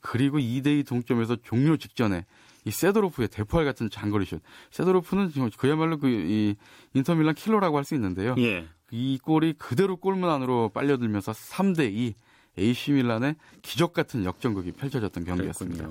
그리고 0.00 0.38
2대2 0.38 0.86
동점에서 0.86 1.36
종료 1.42 1.76
직전에 1.76 2.24
이 2.64 2.70
세도르프의 2.70 3.28
대포알 3.28 3.64
같은 3.64 3.90
장거리 3.90 4.24
슛. 4.24 4.40
세도르프는 4.70 5.30
그야말로 5.58 5.98
그 5.98 6.08
이 6.08 6.56
인터밀란 6.94 7.34
킬러라고 7.34 7.76
할 7.76 7.84
수 7.84 7.94
있는데요. 7.94 8.34
예. 8.38 8.66
이 8.90 9.18
골이 9.18 9.54
그대로 9.54 9.96
골문 9.96 10.28
안으로 10.30 10.68
빨려들면서 10.74 11.32
3대 11.32 11.90
2 11.92 12.14
AC 12.58 12.92
밀란의 12.92 13.36
기적 13.62 13.92
같은 13.94 14.24
역전극이 14.24 14.72
펼쳐졌던 14.72 15.24
경기였습니다. 15.24 15.84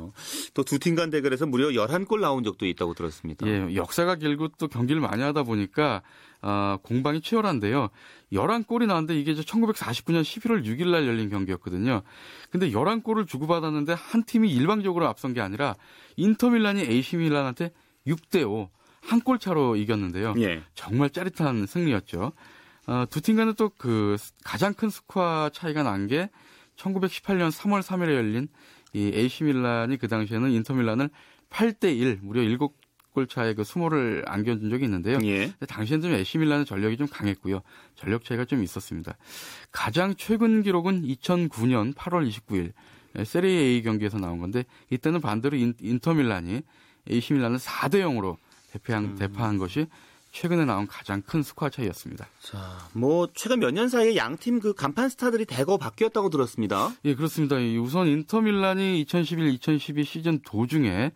또 0.53 0.63
두 0.63 0.77
팀 0.79 0.95
간 0.95 1.09
대결에서 1.09 1.45
무려 1.47 1.69
11골 1.69 2.19
나온 2.19 2.43
적도 2.43 2.65
있다고 2.67 2.93
들었습니다. 2.93 3.47
예, 3.47 3.75
역사가 3.75 4.15
길고 4.15 4.49
또 4.59 4.67
경기를 4.67 5.01
많이 5.01 5.23
하다 5.23 5.43
보니까 5.43 6.01
어, 6.43 6.77
공방이 6.83 7.21
치열한데요. 7.21 7.89
11골이 8.33 8.85
나왔는데 8.85 9.19
이게 9.19 9.31
이제 9.31 9.41
1949년 9.41 10.21
11월 10.21 10.63
6일 10.65 10.89
날 10.89 11.07
열린 11.07 11.29
경기였거든요. 11.29 12.01
근데 12.51 12.69
11골을 12.71 13.27
주고받았는데 13.27 13.93
한 13.93 14.23
팀이 14.23 14.51
일방적으로 14.51 15.07
앞선 15.07 15.33
게 15.33 15.41
아니라 15.41 15.75
인터밀란이 16.17 16.81
AC 16.81 17.17
밀란한테 17.17 17.71
6대 18.07 18.47
5, 18.49 18.69
한 19.01 19.21
골 19.21 19.39
차로 19.39 19.75
이겼는데요. 19.77 20.35
예. 20.39 20.61
정말 20.75 21.09
짜릿한 21.09 21.65
승리였죠. 21.65 22.33
어, 22.87 23.05
두 23.09 23.21
팀 23.21 23.35
간은 23.37 23.53
또 23.55 23.86
그 23.86 24.17
가장 24.43 24.73
큰 24.73 24.89
스코어 24.89 25.49
차이가 25.49 25.83
난 25.83 26.07
게 26.07 26.29
1918년 26.77 27.51
3월 27.51 27.81
3일에 27.81 28.15
열린 28.15 28.47
이 28.93 29.11
AC 29.13 29.43
밀란이 29.43 29.97
그 29.97 30.07
당시에는 30.07 30.49
인터 30.51 30.73
밀란을 30.73 31.09
8대 31.49 31.95
1 31.95 32.19
무려 32.23 32.41
7골 32.41 33.29
차의 33.29 33.55
그 33.55 33.63
수모를 33.63 34.23
안겨준 34.25 34.69
적이 34.69 34.85
있는데요. 34.85 35.19
예. 35.23 35.47
근데 35.47 35.65
당시에는 35.67 36.01
좀 36.01 36.13
AC 36.13 36.37
밀란의 36.39 36.65
전력이 36.65 36.97
좀 36.97 37.07
강했고요. 37.07 37.61
전력 37.95 38.23
차이가 38.25 38.45
좀 38.45 38.63
있었습니다. 38.63 39.15
가장 39.71 40.15
최근 40.17 40.63
기록은 40.63 41.03
2009년 41.03 41.93
8월 41.93 42.27
29일 42.29 42.73
세리에 43.25 43.59
A 43.59 43.81
경기에서 43.83 44.17
나온 44.17 44.39
건데 44.39 44.63
이때는 44.89 45.21
반대로 45.21 45.55
인, 45.57 45.73
인터 45.81 46.13
밀란이 46.13 46.61
AC 47.09 47.33
밀란을 47.33 47.57
4대 47.59 47.95
0으로 48.01 48.37
대패한, 48.71 49.15
대파한 49.15 49.57
것이 49.57 49.87
최근에 50.31 50.65
나온 50.65 50.87
가장 50.87 51.21
큰 51.21 51.43
스코어 51.43 51.69
차이였습니다. 51.69 52.25
자, 52.41 52.57
뭐 52.93 53.27
최근 53.33 53.59
몇 53.59 53.71
년 53.71 53.89
사이에 53.89 54.15
양팀 54.15 54.59
그 54.59 54.73
간판 54.73 55.09
스타들이 55.09 55.45
대거 55.45 55.77
바뀌었다고 55.77 56.29
들었습니다. 56.29 56.91
예, 57.05 57.15
그렇습니다. 57.15 57.59
이 57.59 57.77
우선 57.77 58.07
인터밀란이 58.07 59.03
2011-2012 59.05 60.05
시즌 60.05 60.39
도중에 60.45 61.11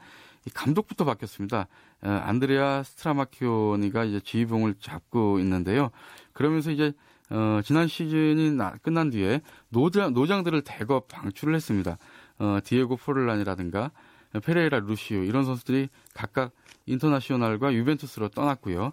이 0.45 0.49
감독부터 0.51 1.05
바뀌었습니다. 1.05 1.67
에, 2.03 2.07
안드레아 2.09 2.83
스트라마키오니가 2.83 4.03
이제 4.05 4.19
지휘봉을 4.19 4.75
잡고 4.81 5.39
있는데요. 5.39 5.91
그러면서 6.33 6.71
이제 6.71 6.93
어, 7.31 7.59
지난 7.63 7.87
시즌이 7.87 8.51
나, 8.51 8.75
끝난 8.83 9.09
뒤에 9.09 9.41
노장, 9.69 10.13
노장들을 10.13 10.61
대거 10.63 11.05
방출을 11.07 11.55
했습니다. 11.55 11.97
어, 12.37 12.59
디에고 12.63 12.97
포를란이라든가 12.97 13.91
페레이라 14.39 14.79
루시오 14.81 15.23
이런 15.23 15.45
선수들이 15.45 15.89
각각 16.13 16.51
인터나시오날과 16.85 17.73
유벤투스로 17.73 18.29
떠났고요. 18.29 18.91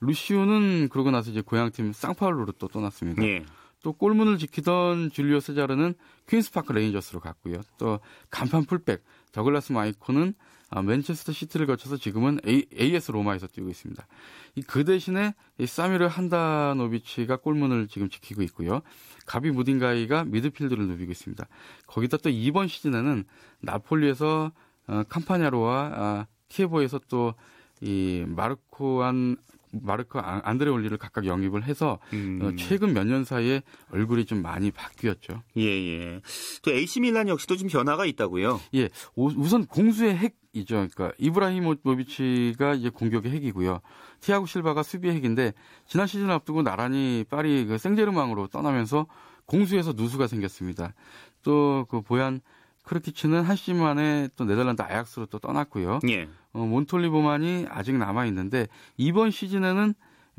루시오는 0.00 0.88
그러고 0.88 1.10
나서 1.10 1.30
이제 1.30 1.40
고향팀 1.40 1.92
상파울루로 1.92 2.52
또 2.52 2.68
떠났습니다. 2.68 3.22
예. 3.24 3.44
또 3.82 3.92
골문을 3.94 4.38
지키던 4.38 5.10
줄리오 5.10 5.40
세자르는 5.40 5.94
퀸스파크 6.28 6.72
레인저스로 6.72 7.20
갔고요. 7.20 7.62
또 7.78 8.00
간판 8.30 8.64
풀백 8.64 9.02
더글라스 9.32 9.72
마이코는 9.72 10.34
아, 10.72 10.82
맨체스터 10.82 11.32
시티를 11.32 11.66
거쳐서 11.66 11.96
지금은 11.96 12.38
A, 12.46 12.64
AS 12.78 13.10
로마에서 13.10 13.48
뛰고 13.48 13.68
있습니다. 13.70 14.06
이 14.54 14.62
그 14.62 14.84
대신에 14.84 15.34
이 15.58 15.66
사미르 15.66 16.06
한다노비치가 16.06 17.38
골문을 17.38 17.88
지금 17.88 18.08
지키고 18.08 18.42
있고요. 18.42 18.80
가비 19.26 19.50
무딩가이가 19.50 20.24
미드필드를 20.24 20.86
누비고 20.86 21.10
있습니다. 21.10 21.44
거기다 21.86 22.18
또 22.18 22.28
이번 22.30 22.68
시즌에는 22.68 23.24
나폴리에서 23.60 24.52
어, 24.52 24.52
캄파냐로와 25.08 25.90
아, 25.94 26.26
키에보에서 26.48 27.00
또 27.08 27.34
이 27.82 28.24
마르코안 28.26 29.38
마르코 29.72 30.18
안- 30.18 30.42
안드레 30.44 30.68
올리를 30.68 30.94
각각 30.98 31.24
영입을 31.24 31.62
해서 31.64 31.98
어, 32.42 32.50
최근 32.58 32.92
몇 32.92 33.04
년 33.06 33.24
사이에 33.24 33.62
얼굴이 33.90 34.26
좀 34.26 34.42
많이 34.42 34.70
바뀌었죠. 34.70 35.42
예, 35.56 35.62
예. 35.64 36.20
또 36.60 36.72
AC 36.72 37.00
밀란 37.00 37.28
역시도 37.28 37.56
좀 37.56 37.68
변화가 37.68 38.04
있다고요. 38.04 38.60
예, 38.74 38.90
우- 39.14 39.32
우선 39.34 39.64
공수의 39.64 40.14
핵이죠. 40.18 40.74
그러니까 40.94 41.12
이브라히모비치가 41.18 42.74
이제 42.74 42.90
공격의 42.90 43.32
핵이고요. 43.32 43.80
티아고 44.20 44.46
실바가 44.46 44.82
수비의 44.82 45.14
핵인데 45.14 45.52
지난 45.86 46.06
시즌 46.06 46.30
앞두고 46.30 46.62
나란히 46.62 47.24
파리 47.30 47.64
그 47.64 47.78
생제르망으로 47.78 48.48
떠나면서 48.48 49.06
공수에서 49.46 49.92
누수가 49.94 50.26
생겼습니다. 50.26 50.92
또 51.42 51.86
그 51.88 52.02
보얀 52.02 52.40
크르티치는 52.90 53.42
한 53.42 53.54
시즌 53.54 53.76
만에 53.76 54.28
또 54.34 54.44
네덜란드 54.44 54.82
아약스로 54.82 55.26
또 55.26 55.38
떠났고요. 55.38 56.00
예. 56.08 56.28
어, 56.52 56.66
몬톨리보만이 56.66 57.66
아직 57.70 57.94
남아 57.96 58.26
있는데 58.26 58.66
이번 58.96 59.30
시즌에는 59.30 59.94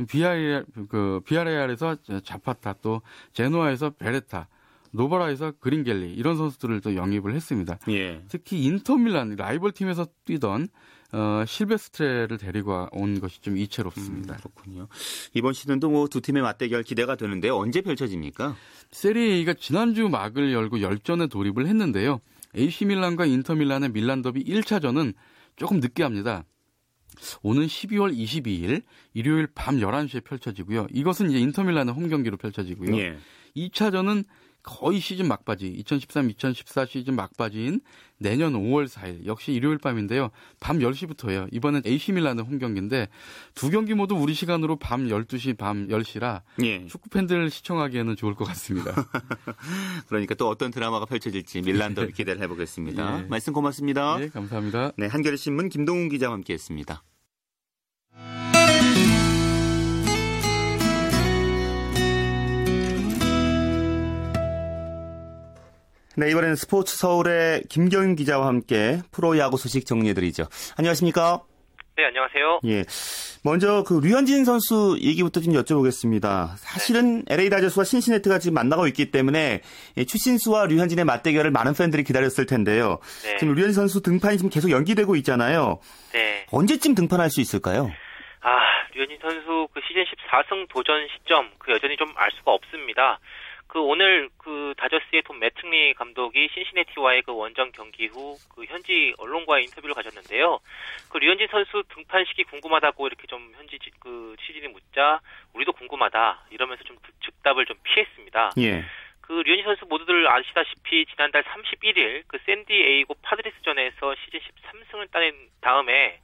비아레알 0.10 0.66
그 0.90 1.22
비아레알에서 1.26 1.96
자파타 2.26 2.76
또 2.82 3.02
제노아에서 3.32 3.92
베레타 3.92 4.50
노바라에서 4.92 5.54
그린겔리 5.62 6.12
이런 6.14 6.36
선수들을 6.36 6.82
또 6.82 6.96
영입을 6.98 7.34
했습니다. 7.34 7.80
예. 7.90 8.22
특히 8.28 8.66
인터밀란 8.66 9.36
라이벌 9.38 9.72
팀에서 9.72 10.08
뛰던 10.26 10.68
어, 11.14 11.44
실베스트레를 11.46 12.38
데리고 12.38 12.88
온 12.92 13.22
것이 13.22 13.40
좀 13.42 13.56
이채롭습니다. 13.58 14.36
그렇군요. 14.38 14.88
이번 15.34 15.54
시즌도 15.54 15.90
뭐 15.90 16.08
두 16.08 16.20
팀의 16.20 16.44
맞대결 16.44 16.84
기대가 16.84 17.16
되는데 17.16 17.48
언제 17.50 17.80
펼쳐집니까? 17.82 18.56
세리에가 18.92 19.54
지난주 19.54 20.10
막을 20.10 20.52
열고 20.52 20.82
열전에 20.82 21.28
돌입을 21.28 21.68
했는데요. 21.68 22.20
AC 22.58 22.86
밀란과 22.86 23.26
인터 23.26 23.56
밀란의 23.56 23.90
밀란 23.90 24.22
더비 24.22 24.44
1차전은 24.44 25.14
조금 25.56 25.80
늦게 25.80 26.04
합니다. 26.04 26.46
오는 27.42 27.66
12월 27.66 28.16
22일 28.16 28.84
일요일 29.14 29.48
밤 29.54 29.78
11시에 29.78 30.24
펼쳐지고요. 30.24 30.88
이것은 30.92 31.30
이제 31.30 31.40
인터 31.40 31.64
밀란의 31.64 31.94
홈 31.94 32.10
경기로 32.10 32.38
펼쳐지고요. 32.38 32.98
예. 32.98 33.18
2차전은 33.56 34.26
거의 34.64 35.00
시즌 35.00 35.28
막바지, 35.28 35.84
2013-2014 35.84 36.88
시즌 36.88 37.16
막바지인 37.16 37.82
내년 38.18 38.54
5월 38.54 38.88
4일, 38.88 39.26
역시 39.26 39.52
일요일 39.52 39.78
밤인데요. 39.80 40.30
밤 40.60 40.80
10시부터예요. 40.80 41.48
이번엔 41.52 41.82
AC 41.86 42.12
밀란의 42.12 42.46
홈 42.46 42.60
경기인데 42.60 43.08
두 43.56 43.70
경기 43.70 43.94
모두 43.94 44.16
우리 44.16 44.34
시간으로 44.34 44.76
밤 44.76 45.08
12시, 45.08 45.58
밤 45.58 45.88
10시라 45.88 46.42
예. 46.64 46.86
축구 46.88 47.10
팬들 47.10 47.50
시청하기에는 47.50 48.16
좋을 48.16 48.36
것 48.36 48.46
같습니다. 48.46 48.94
그러니까 50.08 50.36
또 50.36 50.48
어떤 50.50 50.72
드라마가 50.72 51.06
펼쳐질지 51.06 51.62
밀란 51.62 51.96
더비 51.96 52.14
기대를 52.14 52.42
해보겠습니다. 52.44 53.24
예. 53.24 53.28
말씀 53.28 53.54
고맙습니다. 53.54 54.18
네, 54.18 54.30
감사합니다. 54.30 54.92
네, 54.98 55.08
한겨레 55.08 55.36
신문 55.36 55.70
김동훈 55.70 56.10
기자와 56.10 56.34
함께했습니다. 56.34 57.04
네, 66.18 66.30
이번에는 66.30 66.56
스포츠 66.56 66.98
서울의 66.98 67.64
김경윤 67.70 68.16
기자와 68.16 68.46
함께 68.48 69.00
프로야구 69.12 69.58
소식 69.58 69.86
정리해드리죠. 69.86 70.46
안녕하십니까? 70.78 71.42
네, 71.96 72.06
안녕하세요. 72.06 72.60
예. 72.66 72.84
먼저 73.44 73.84
그 73.84 74.00
류현진 74.04 74.44
선수 74.46 74.98
얘기부터 75.02 75.40
좀 75.40 75.54
여쭤보겠습니다. 75.54 76.50
사실은 76.58 77.24
LA 77.30 77.50
다저스와 77.50 77.86
신시내트가 77.86 78.40
지금 78.40 78.56
만나고 78.56 78.88
있기 78.88 79.12
때문에 79.12 79.62
이 79.98 80.06
추신수와 80.06 80.66
류현진의 80.68 81.06
맞대결을 81.06 81.52
많은 81.52 81.74
팬들이 81.74 82.04
기다렸을 82.04 82.46
텐데요. 82.46 83.00
네. 83.24 83.38
지금 83.38 83.54
류현진 83.56 83.74
선수 83.74 84.02
등판이 84.02 84.38
지금 84.38 84.50
계속 84.50 84.70
연기되고 84.72 85.16
있잖아요. 85.18 85.80
네. 86.14 86.46
언제쯤 86.52 86.94
등판할 86.96 87.30
수 87.30 87.42
있을까요? 87.42 87.90
아, 88.42 88.50
류현진 88.96 89.18
선수 89.22 89.68
그 89.74 89.80
시즌 89.88 90.04
14승 90.04 90.68
도전 90.70 91.08
시점 91.18 91.50
그 91.58 91.72
여전히 91.72 91.96
좀 91.98 92.12
알 92.16 92.30
수가 92.38 92.52
없습니다. 92.52 93.20
그 93.72 93.80
오늘 93.80 94.28
그 94.38 94.74
다저스의 94.78 95.22
톰 95.22 95.40
매트리 95.40 95.94
감독이 95.94 96.50
신시내티와의 96.54 97.22
그 97.22 97.34
원정 97.34 97.72
경기 97.72 98.08
후 98.08 98.36
그 98.54 98.66
현지 98.66 99.14
언론과의 99.18 99.64
인터뷰를 99.64 99.96
가졌는데요. 99.96 100.60
그 101.10 101.18
류현진 101.20 101.48
선수 101.50 101.82
등판 101.96 102.26
시기 102.26 102.44
궁금하다고 102.44 103.08
이렇게 103.08 103.28
좀 103.28 103.54
현지 103.56 103.80
지- 103.80 103.90
그 104.02 104.36
취진이 104.46 104.68
묻자 104.68 105.22
우리도 105.54 105.72
궁금하다 105.72 106.48
이러면서 106.50 106.84
좀 106.84 106.98
득- 107.02 107.14
즉답을 107.24 107.66
좀 107.66 107.78
피했습니다. 107.84 108.52
예. 108.60 108.84
그 109.22 109.32
류현진 109.46 109.64
선수 109.64 109.86
모두들 109.86 110.28
아시다시피 110.28 111.06
지난달 111.06 111.44
31일 111.44 112.24
그 112.28 112.40
샌디에이고 112.46 113.14
파드레스전에서 113.22 114.16
시즌 114.26 114.40
13승을 114.42 115.10
따낸 115.12 115.34
다음에 115.62 116.20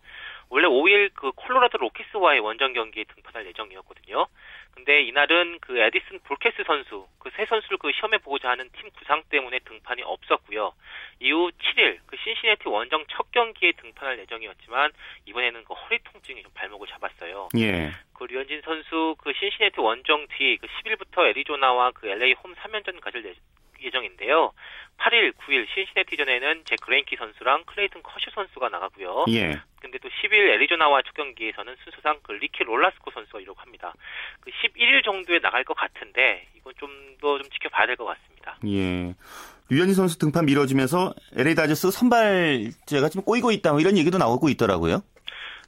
원래 0.49 0.67
5일 0.67 1.12
그 1.13 1.31
콜로라도 1.33 1.77
로키스와의 1.77 2.39
원정 2.39 2.73
경기에 2.73 3.03
등판할 3.13 3.45
예정이었거든요. 3.47 4.27
근데 4.73 5.01
이날은 5.01 5.57
그 5.60 5.77
에딘슨 5.80 6.19
볼케스 6.23 6.63
선수 6.65 7.07
그 7.19 7.29
세 7.36 7.45
선수를 7.45 7.77
그 7.77 7.91
시험해 7.91 8.19
보고자 8.19 8.49
하는 8.49 8.69
팀 8.71 8.89
구상 8.91 9.21
때문에 9.29 9.60
등판이 9.60 10.01
없었고요. 10.03 10.73
이후 11.19 11.51
7일 11.51 11.99
그 12.05 12.15
신시내티 12.23 12.67
원정 12.69 13.05
첫 13.10 13.29
경기에 13.31 13.73
등판할 13.73 14.17
예정이었지만 14.19 14.91
이번에는 15.25 15.65
그 15.65 15.73
허리 15.73 15.99
통증이 16.03 16.41
좀 16.41 16.51
발목을 16.53 16.88
잡았어요. 16.88 17.49
예. 17.57 17.91
그 18.13 18.23
류현진 18.23 18.62
선수 18.62 19.15
그 19.19 19.33
신시내티 19.33 19.79
원정 19.81 20.27
뒤 20.29 20.57
그 20.57 20.67
10일부터 20.67 21.27
애리조나와 21.27 21.91
그 21.91 22.07
LA 22.07 22.33
홈 22.43 22.53
3연전 22.55 23.01
가질 23.01 23.25
예- 23.25 23.36
예정인데요. 23.81 24.51
8일, 24.97 25.33
9일 25.33 25.67
신시내티전에는 25.73 26.63
제 26.65 26.75
그레인키 26.81 27.15
선수랑 27.17 27.63
클레이튼 27.65 28.01
커쇼 28.01 28.32
선수가 28.33 28.69
나가고요. 28.69 29.25
예. 29.29 29.59
근데 29.79 29.99
또 29.99 30.09
10일 30.09 30.33
애리조나와 30.55 31.01
첫 31.03 31.13
경기에서는 31.13 31.75
순서상 31.83 32.19
그 32.23 32.31
리키 32.31 32.63
놀라스코 32.63 33.12
선수가 33.11 33.39
이룩합니다. 33.41 33.93
그 34.39 34.49
11일 34.49 35.03
정도에 35.05 35.39
나갈 35.39 35.63
것 35.63 35.75
같은데 35.75 36.47
이건 36.57 36.73
좀 36.79 36.89
더 37.21 37.35
좀 37.35 37.47
지켜봐야 37.51 37.85
될 37.85 37.95
것 37.95 38.05
같습니다. 38.05 38.57
예. 38.65 39.13
류현진 39.69 39.93
선수 39.93 40.17
등판 40.17 40.45
미뤄지면서 40.45 41.13
LA 41.35 41.53
다저스 41.53 41.91
선발진이 41.91 43.10
좀 43.09 43.21
꼬이고 43.23 43.51
있다 43.51 43.73
뭐 43.73 43.81
이런 43.81 43.97
얘기도 43.97 44.17
나오고 44.17 44.49
있더라고요. 44.49 45.03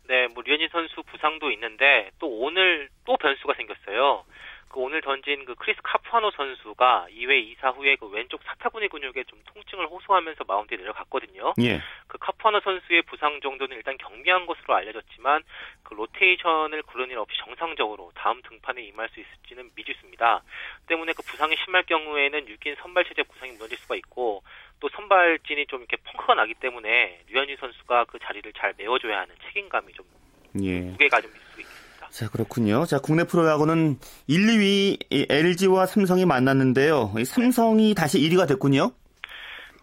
네, 0.08 0.28
뭐 0.34 0.42
류현진 0.44 0.70
선수 0.72 1.04
부상도 1.04 1.52
있는데 1.52 2.10
또 2.18 2.28
오늘 2.28 2.90
또 3.06 3.16
변수가 3.18 3.54
생겼어요. 3.56 4.24
그 4.70 4.80
오늘 4.80 5.02
던진 5.02 5.46
그 5.46 5.56
크리스 5.56 5.80
카푸아노 5.84 6.30
선수가 6.32 7.08
2회 7.10 7.58
2사 7.58 7.76
후에 7.76 7.96
그 7.96 8.08
왼쪽 8.08 8.42
사타구니 8.44 8.88
근육에 8.90 9.24
좀 9.26 9.42
통증을 9.46 9.88
호소하면서 9.88 10.44
마운드에 10.44 10.78
내려갔거든요. 10.78 11.56
예. 11.62 11.82
그 12.08 12.20
카푸아노 12.20 12.60
선수의 12.62 13.02
부상 13.04 13.42
정도는 13.42 13.78
일단 13.78 13.98
경미한 13.98 14.46
것으로 14.46 14.76
알려졌지만 14.76 15.44
그 15.82 15.96
로테이션을 15.96 16.84
그런 16.84 17.10
일 17.10 17.18
없이 17.18 17.36
정상적으로 17.44 18.12
다음 18.14 18.42
등판에 18.44 18.84
임할 18.84 19.10
수 19.10 19.20
있을지는 19.20 19.72
미지수입니다. 19.74 20.44
때문에 20.88 21.14
그 21.14 21.24
부상이 21.24 21.56
심할 21.66 21.84
경우에는 21.84 22.46
6인 22.46 22.78
선발 22.80 23.06
체제 23.06 23.24
구상이 23.24 23.54
무너질 23.54 23.76
수가 23.80 23.96
있고 23.96 24.44
또 24.80 24.88
선발진이 24.90 25.66
좀 25.66 25.80
이렇게 25.80 25.98
펑크가 25.98 26.36
나기 26.36 26.54
때문에 26.54 27.24
류현진 27.28 27.58
선수가 27.58 28.06
그 28.06 28.20
자리를 28.20 28.54
잘 28.54 28.76
메워줘야 28.78 29.22
하는 29.22 29.36
책임감이 29.48 29.94
좀 29.94 30.06
예. 30.62 30.80
무게가 30.82 31.22
좀 31.22 31.32
있습니다. 31.32 31.49
자, 32.12 32.30
그렇군요. 32.30 32.86
자, 32.86 33.00
국내 33.00 33.24
프로야구는 33.24 33.98
1, 34.28 34.48
2위 34.48 34.98
LG와 35.30 35.86
삼성이 35.86 36.26
만났는데요. 36.26 37.14
이 37.18 37.26
삼성이 37.26 37.94
다시 37.94 38.20
1위가 38.20 38.48
됐군요. 38.48 38.92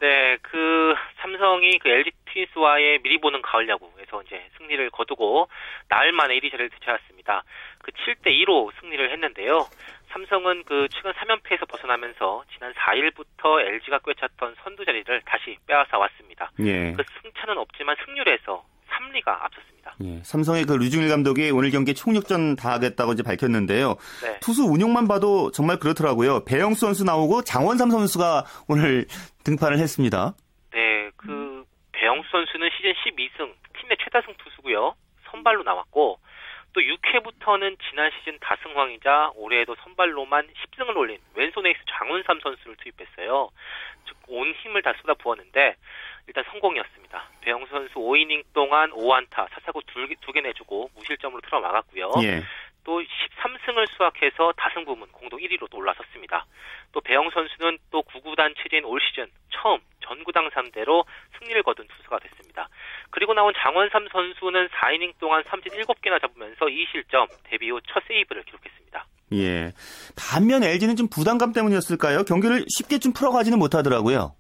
네, 0.01 0.37
그 0.43 0.95
삼성이 1.23 1.79
그 1.79 1.89
LG 1.89 2.11
트윈스와의 2.27 2.99
미리 3.03 3.19
보는 3.19 3.41
가을 3.43 3.69
야구에서 3.69 4.23
이제 4.27 4.43
승리를 4.59 4.91
거두고 4.91 5.49
나흘 5.89 6.13
만에 6.13 6.39
1위 6.39 6.51
자리를 6.51 6.69
되찾았습니다. 6.71 7.45
그 7.79 7.93
7대 7.93 8.27
2로 8.45 8.71
승리를 8.81 9.11
했는데요. 9.11 9.67
삼성은 10.13 10.65
그 10.65 10.87
최근 10.91 11.13
3연패에서 11.13 11.69
벗어나면서 11.69 12.45
지난 12.55 12.73
4일부터 12.75 13.61
LG가 13.61 13.99
꿰찼던 14.01 14.57
선두 14.63 14.85
자리를 14.85 15.23
다시 15.25 15.57
빼앗아 15.67 15.99
왔습니다. 15.99 16.51
예. 16.61 16.93
그 16.93 17.03
승차는 17.23 17.57
없지만 17.59 17.97
승률에서 18.05 18.65
3리가 18.89 19.29
앞섰습니다. 19.29 19.95
예. 20.05 20.23
삼성의 20.23 20.65
그 20.65 20.75
류중일 20.75 21.09
감독이 21.09 21.51
오늘 21.51 21.71
경기에 21.71 21.95
총력전 21.95 22.57
다 22.57 22.73
하겠다고 22.73 23.13
이제 23.13 23.23
밝혔는데요. 23.23 23.97
네. 24.23 24.41
투수 24.41 24.65
운용만 24.65 25.09
봐도 25.09 25.51
정말 25.53 25.79
그렇더라고요. 25.79 26.45
배영수 26.45 26.81
선수 26.81 27.05
나오고 27.05 27.43
장원삼 27.43 27.91
선수가 27.91 28.45
오늘 28.69 29.07
등판을 29.45 29.79
했습니다. 29.79 30.35
네, 30.73 31.11
그 31.17 31.65
배영수 31.93 32.29
선수는 32.31 32.69
시즌 32.77 32.93
12승, 32.93 33.53
팀 33.79 33.89
내 33.89 33.95
최다승 34.03 34.35
투수고요. 34.39 34.95
선발로 35.31 35.63
나왔고 35.63 36.19
또 36.73 36.81
6회부터는 36.81 37.77
지난 37.89 38.11
시즌 38.19 38.37
다승왕이자 38.41 39.31
올해에도 39.37 39.77
선발로만 39.83 40.49
10승을 40.49 40.97
올린 40.97 41.19
왼손 41.35 41.65
에이스 41.67 41.79
장훈삼 41.89 42.41
선수를 42.43 42.77
투입했어요. 42.83 43.51
즉 44.07 44.17
온 44.29 44.53
힘을 44.61 44.83
다 44.83 44.93
쏟아 45.01 45.15
부었는데 45.15 45.77
일단 46.27 46.45
성공이었습니다. 46.51 47.23
배영수 47.41 47.71
선수 47.71 47.95
5이닝 47.95 48.45
동안 48.53 48.91
5안타, 48.91 49.49
사사구 49.55 49.81
2개, 49.81 50.17
2개 50.21 50.43
내주고 50.43 50.91
무실점으로 50.97 51.41
틀어 51.43 51.61
막았고요. 51.61 52.13
예. 52.23 52.43
또 52.85 53.01
13승을 53.01 53.87
수확해서 53.97 54.53
다승 54.57 54.85
부문 54.85 55.09
공동 55.11 55.41
1위로 55.41 55.69
또 55.71 55.79
올라섰습니다. 55.79 56.47
또 56.93 57.01
배영 57.01 57.31
선수는 57.31 57.79
또 57.91 58.03
구구단 58.03 58.55
체제인 58.63 58.85
올 58.85 59.01
시즌 59.01 59.27
처음 59.51 59.81
전구당 60.07 60.51
상대로 60.55 61.05
승리를 61.39 61.61
거둔 61.65 61.87
투수가 61.89 62.19
됐습니다. 62.21 62.69
그리고 63.11 63.35
나온 63.35 63.53
장원삼 63.57 64.07
선수는 64.13 64.69
4이닝 64.69 65.19
동안 65.19 65.43
삼진 65.49 65.73
7개나 65.73 66.21
잡으면서 66.21 66.67
2실점 66.67 67.27
데뷔 67.45 67.71
후 67.71 67.81
첫 67.89 68.03
세이브를 68.07 68.45
기록했습니다. 68.45 69.07
예. 69.33 69.73
반면 70.17 70.63
LG는 70.63 70.95
좀 70.95 71.09
부담감 71.09 71.53
때문이었을까요? 71.53 72.23
경기를 72.25 72.65
쉽게 72.69 72.99
좀 72.99 73.13
풀어가지는 73.13 73.59
못하더라고요. 73.59 74.35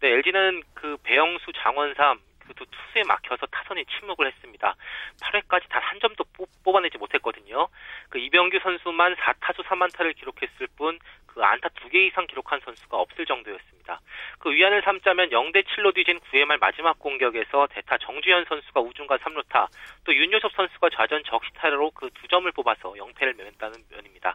네, 0.00 0.12
LG는 0.12 0.62
그 0.74 0.96
배영수, 1.02 1.52
장원삼 1.62 2.20
그두 2.56 2.64
투수에 2.70 3.02
막혀서 3.06 3.46
타선이 3.46 3.84
침묵을 3.86 4.26
했습니다. 4.26 4.74
8회까지 5.22 5.68
단 5.68 5.82
한 5.86 6.00
점도 6.00 6.24
뽑- 6.36 6.48
뽑아내지 6.64 6.98
못했거든요. 6.98 7.68
그 8.10 8.18
이병규 8.18 8.58
선수만 8.62 9.14
4타수 9.16 9.62
3안타를 9.64 10.16
기록했을 10.16 10.66
뿐 10.76 10.98
그 11.26 11.44
안타 11.44 11.68
2개 11.68 11.96
이상 12.08 12.26
기록한 12.26 12.58
선수가 12.64 12.96
없을 12.96 13.26
정도였습니다. 13.26 14.00
그 14.38 14.50
위안을 14.54 14.80
삼자면 14.80 15.28
0대 15.28 15.64
7로 15.66 15.94
뒤진 15.94 16.18
9회 16.18 16.46
말 16.46 16.56
마지막 16.56 16.98
공격에서 16.98 17.66
대타 17.72 17.98
정주현 17.98 18.46
선수가 18.48 18.80
우중간 18.80 19.18
3루타, 19.18 19.68
또 20.04 20.14
윤효섭 20.16 20.50
선수가 20.56 20.88
좌전 20.94 21.22
적시타로 21.26 21.90
그 21.90 22.08
두 22.14 22.26
점을 22.28 22.50
뽑아서 22.52 22.94
0패를 22.94 23.36
면했다는 23.36 23.84
면입니다. 23.90 24.34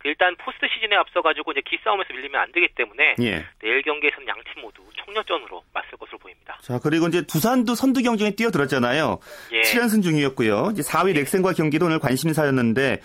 그 0.00 0.08
일단 0.08 0.34
포스트 0.36 0.66
시즌에 0.74 0.96
앞서 0.96 1.22
가지고 1.22 1.52
이제 1.52 1.60
기싸움에서 1.64 2.12
밀리면 2.14 2.40
안 2.40 2.50
되기 2.50 2.66
때문에 2.74 3.14
예. 3.20 3.46
내일 3.60 3.82
경기에서는 3.82 4.26
양팀 4.26 4.60
모두 4.62 4.82
총력전으로 4.96 5.62
맞설 5.72 5.92
것으로 5.98 6.18
보입니다. 6.18 6.58
자, 6.62 6.80
그리고 6.82 7.06
이제 7.06 7.22
두산 7.26 7.59
도 7.64 7.74
선두 7.74 8.02
경쟁에 8.02 8.30
뛰어들었잖아요. 8.32 9.18
예. 9.52 9.60
7연승 9.62 10.02
중이었고요. 10.02 10.70
이제 10.72 10.82
4위 10.82 11.14
넥센과 11.14 11.52
경기도 11.52 11.86
오늘 11.86 11.98
관심사였는데 11.98 13.00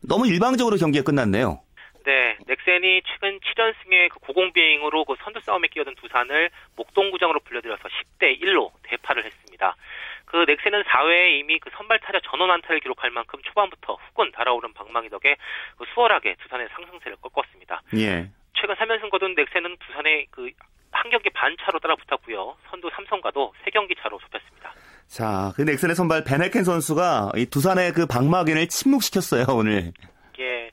너무 0.00 0.26
일방적으로 0.26 0.76
경기가 0.76 1.04
끝났네요. 1.04 1.60
네, 2.04 2.38
넥센이 2.46 3.02
최근 3.04 3.38
7연승의 3.40 4.08
그 4.10 4.18
고공비행으로 4.20 5.04
그 5.04 5.14
선두 5.22 5.40
싸움에 5.40 5.68
끼어든 5.68 5.94
두산을 5.96 6.48
목동구장으로 6.76 7.40
불려들여서 7.40 7.82
10대 7.82 8.40
1로 8.40 8.70
대파를 8.84 9.26
했습니다. 9.26 9.76
그 10.24 10.44
넥센은 10.46 10.84
4회에 10.84 11.40
이미 11.40 11.58
그 11.58 11.70
선발 11.76 12.00
타자 12.00 12.18
전원 12.24 12.50
안타를 12.50 12.80
기록할 12.80 13.10
만큼 13.10 13.40
초반부터 13.42 13.94
후끈 13.94 14.32
달아오른 14.32 14.72
방망이 14.72 15.10
덕에 15.10 15.36
그 15.76 15.84
수월하게 15.92 16.36
두산의 16.42 16.68
상승세를 16.72 17.16
꺾었습니다. 17.20 17.82
예. 17.96 18.30
최근 18.60 18.74
3연승 18.74 19.10
거둔 19.10 19.34
넥센은 19.34 19.76
두산의 19.86 20.26
그 20.30 20.50
한 20.90 21.10
경기 21.10 21.30
반 21.30 21.56
차로 21.60 21.78
따라 21.78 21.94
붙었고요. 21.96 22.56
선두 22.70 22.90
삼성과도 22.94 23.52
세 23.64 23.70
경기 23.70 23.94
차로 24.00 24.18
좁혔습니다. 24.18 24.72
자, 25.06 25.52
그 25.56 25.62
넥센의 25.62 25.94
선발 25.94 26.24
베네켄 26.24 26.64
선수가 26.64 27.32
이 27.36 27.46
두산의 27.46 27.92
그 27.92 28.06
방망이를 28.06 28.68
침묵시켰어요, 28.68 29.46
오늘. 29.50 29.92
예. 30.38 30.70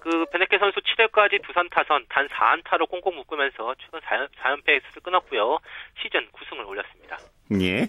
그 0.00 0.24
베네케 0.32 0.58
선수 0.58 0.80
7회까지 0.80 1.42
두산 1.46 1.68
타선 1.70 2.04
단 2.08 2.28
4안타로 2.28 2.88
꽁꽁 2.88 3.16
묶으면서 3.16 3.74
최근 3.82 4.00
4연, 4.00 4.64
패의 4.64 4.80
숫을 4.90 5.02
끊었고요. 5.02 5.58
시즌 6.00 6.20
9승을 6.32 6.66
올렸습니다. 6.66 7.18
예. 7.60 7.86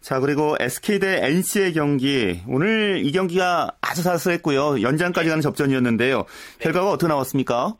자, 0.00 0.20
그리고 0.20 0.56
SK 0.58 0.98
대 1.00 1.20
NC의 1.26 1.72
경기. 1.74 2.40
오늘 2.48 3.02
이 3.04 3.12
경기가 3.12 3.70
아주 3.82 4.02
사슬했고요. 4.02 4.82
연장까지 4.82 5.28
가는 5.28 5.42
접전이었는데요. 5.42 6.24
결과가 6.60 6.90
어떻게 6.90 7.08
나왔습니까? 7.08 7.74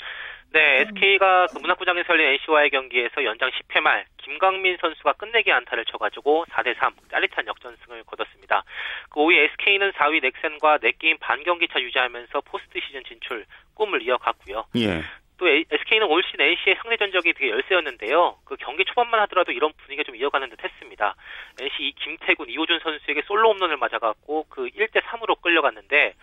네, 0.52 0.80
SK가 0.80 1.46
그 1.46 1.58
문학구장에서 1.58 2.08
열린 2.14 2.38
NC와의 2.40 2.70
경기에서 2.70 3.24
연장 3.24 3.50
10회 3.50 3.80
말 3.80 4.04
김강민 4.18 4.76
선수가 4.80 5.12
끝내기 5.12 5.52
안타를 5.52 5.84
쳐가지고 5.84 6.44
4대3 6.50 6.92
짜릿한 7.10 7.46
역전승을 7.46 8.02
거뒀습니다. 8.04 8.64
그 9.10 9.20
5위 9.20 9.36
SK는 9.36 9.92
4위 9.92 10.20
넥센과 10.22 10.78
4게임 10.78 11.18
반경기차 11.20 11.80
유지하면서 11.80 12.40
포스트 12.42 12.80
시즌 12.80 13.04
진출 13.04 13.46
꿈을 13.74 14.02
이어갔고요. 14.02 14.64
예. 14.76 15.02
또 15.40 15.48
SK는 15.48 16.06
올 16.06 16.22
시즌 16.22 16.42
NC의 16.42 16.76
상대 16.82 16.98
전적이 16.98 17.32
되게 17.32 17.48
열세였는데요. 17.48 18.36
그 18.44 18.56
경기 18.56 18.84
초반만 18.84 19.20
하더라도 19.20 19.52
이런 19.52 19.72
분위기가 19.78 20.04
좀 20.04 20.14
이어가는 20.14 20.50
듯 20.50 20.62
했습니다. 20.62 21.14
NC 21.58 21.94
김태군, 21.96 22.50
이호준 22.50 22.78
선수에게 22.80 23.22
솔로 23.26 23.48
홈런을 23.54 23.78
맞아갖고 23.78 24.44
그 24.50 24.68
1대 24.68 25.00
3으로 25.00 25.40
끌려갔는데 25.40 26.14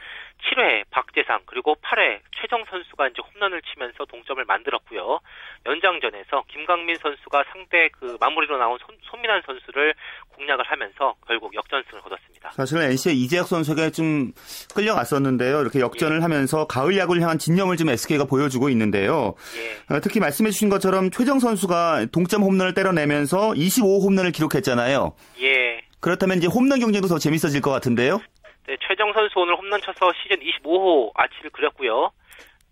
7회 0.45 0.83
박재상 0.91 1.41
그리고 1.47 1.75
8회 1.81 2.19
최정 2.39 2.63
선수가 2.69 3.07
이제 3.07 3.21
홈런을 3.33 3.63
치면서 3.63 4.05
동점을 4.05 4.43
만들었고요. 4.45 5.19
연장전에서 5.65 6.43
김강민 6.47 6.97
선수가 6.97 7.43
상대 7.51 7.89
그 7.89 8.17
마무리로 8.19 8.57
나온 8.57 8.77
손, 8.85 8.95
손민환 9.01 9.41
선수를 9.47 9.95
공략을 10.35 10.63
하면서 10.65 11.15
결국 11.25 11.55
역전승을 11.55 12.01
거뒀습니다. 12.01 12.51
사실은 12.51 12.83
NC의 12.83 13.17
이재학 13.17 13.47
선수에게 13.47 13.89
좀 13.89 14.31
끌려갔었는데요. 14.75 15.61
이렇게 15.61 15.79
역전을 15.79 16.17
예. 16.17 16.21
하면서 16.21 16.67
가을 16.67 16.95
야구를 16.97 17.21
향한 17.23 17.39
진념을 17.39 17.77
좀 17.77 17.89
SK가 17.89 18.25
보여주고 18.25 18.69
있는데요. 18.69 19.06
예. 19.09 19.95
어, 19.95 19.99
특히 20.01 20.19
말씀해 20.19 20.51
주신 20.51 20.69
것처럼 20.69 21.11
최정 21.11 21.39
선수가 21.39 22.07
동점 22.11 22.43
홈런을 22.43 22.73
때려내면서 22.73 23.51
25호 23.51 24.03
홈런을 24.03 24.31
기록했잖아요. 24.31 25.13
예. 25.41 25.81
그렇다면 25.99 26.37
이제 26.37 26.47
홈런 26.47 26.79
경쟁도 26.79 27.07
더 27.07 27.17
재밌어질 27.17 27.61
것 27.61 27.71
같은데요. 27.71 28.21
네, 28.67 28.75
최정 28.87 29.13
선수 29.13 29.39
오늘 29.39 29.55
홈런 29.55 29.81
쳐서 29.81 30.11
시즌 30.21 30.37
25호 30.37 31.11
아치를 31.15 31.49
그렸고요. 31.51 32.11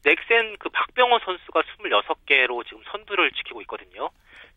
넥센 0.04 0.58
그 0.60 0.70
박병호 0.70 1.20
선수가 1.26 1.62
26개로 1.62 2.64
지금 2.66 2.84
선두를 2.92 3.32
지키고 3.32 3.62
있거든요. 3.62 4.10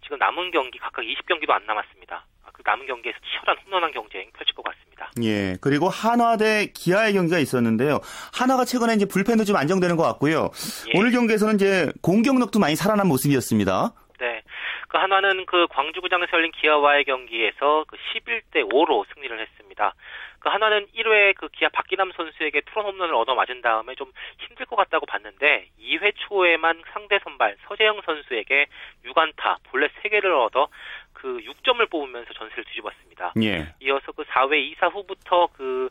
지금 0.02 0.18
남은 0.18 0.50
경기 0.50 0.78
각각 0.78 1.02
20경기도 1.02 1.50
안 1.50 1.64
남았습니다. 1.66 2.24
아, 2.44 2.50
그 2.52 2.62
남은 2.64 2.86
경기에서 2.86 3.18
치열한 3.20 3.64
홈런한 3.64 3.92
경쟁 3.92 4.30
펼칠 4.32 4.54
것 4.54 4.64
같습니다. 4.64 5.10
예. 5.22 5.56
그리고 5.60 5.88
한화 5.88 6.36
대 6.36 6.66
기아의 6.74 7.12
경기가 7.14 7.38
있었는데요. 7.38 8.00
한화가 8.32 8.64
최근에 8.64 8.94
이제 8.94 9.06
불펜도 9.06 9.44
좀 9.44 9.56
안정되는 9.56 9.96
것 9.96 10.02
같고요. 10.04 10.50
예. 10.88 10.98
오늘 10.98 11.10
경기에서는 11.10 11.54
이제 11.56 11.92
공격력도 12.02 12.58
많이 12.58 12.76
살아난 12.76 13.06
모습이었습니다. 13.08 13.92
네. 14.20 14.42
그 14.88 14.96
한화는 14.96 15.44
그 15.46 15.66
광주구장에서 15.68 16.32
열린 16.32 16.50
기아와의 16.52 17.04
경기에서 17.04 17.84
그 17.86 17.96
11대 17.96 18.68
5로 18.72 19.04
승리를 19.14 19.38
했습니다. 19.38 19.94
그 20.48 20.50
하나는 20.50 20.86
1회 20.96 21.34
그 21.34 21.48
기아 21.48 21.68
박기남 21.68 22.10
선수에게 22.12 22.62
투런 22.62 22.86
홈런을 22.86 23.14
얻어 23.14 23.34
맞은 23.34 23.60
다음에 23.60 23.94
좀 23.94 24.10
힘들 24.38 24.64
것 24.64 24.76
같다고 24.76 25.04
봤는데 25.04 25.68
2회 25.78 26.14
초에만 26.16 26.82
상대 26.92 27.18
선발 27.22 27.58
서재영 27.68 28.00
선수에게 28.04 28.66
6안타 29.04 29.58
볼넷 29.64 29.92
3개를 30.02 30.46
얻어 30.46 30.68
그 31.12 31.38
6점을 31.40 31.90
뽑으면서 31.90 32.32
전세를 32.32 32.64
뒤집었습니다. 32.64 33.34
예. 33.42 33.74
이어서 33.80 34.12
그 34.12 34.24
4회 34.24 34.74
2사 34.74 34.90
후부터 34.90 35.48
그 35.52 35.90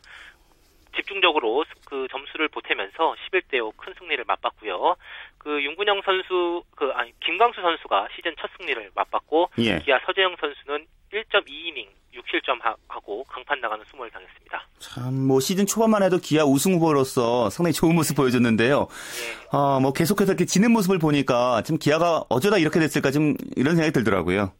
집중적으로 0.96 1.64
그 1.86 2.06
점수를 2.10 2.48
보태면서 2.48 3.14
11대 3.30 3.60
5 3.64 3.72
큰 3.76 3.94
승리를 3.98 4.22
맛봤고요. 4.24 4.96
그 5.38 5.62
윤근영 5.62 6.02
선수 6.04 6.62
그 6.74 6.90
아니 6.94 7.12
김광수 7.20 7.60
선수가 7.60 8.08
시즌 8.16 8.34
첫 8.40 8.50
승리를 8.58 8.90
맛봤고 8.94 9.50
예. 9.58 9.78
기아 9.78 9.98
서재영 10.04 10.36
선수는 10.40 10.86
1.2이닝 11.12 11.86
6실점 12.14 12.58
하고 12.88 13.24
강판 13.24 13.60
나가는 13.60 13.84
수모를 13.86 14.10
당했습니다. 14.10 14.66
참 14.80 15.14
뭐 15.28 15.40
시즌 15.40 15.66
초반만 15.66 16.02
해도 16.02 16.18
기아 16.18 16.44
우승 16.44 16.74
후보로서 16.74 17.50
상당히 17.50 17.72
좋은 17.72 17.94
모습 17.94 18.16
보여줬는데요. 18.16 18.88
예. 18.90 19.56
어뭐 19.56 19.92
계속해서 19.92 20.32
이렇게 20.32 20.44
지는 20.44 20.72
모습을 20.72 20.98
보니까 20.98 21.62
좀 21.62 21.78
기아가 21.78 22.24
어쩌다 22.28 22.58
이렇게 22.58 22.80
됐을까 22.80 23.10
좀 23.10 23.34
이런 23.56 23.76
생각이 23.76 23.92
들더라고요. 23.92 24.52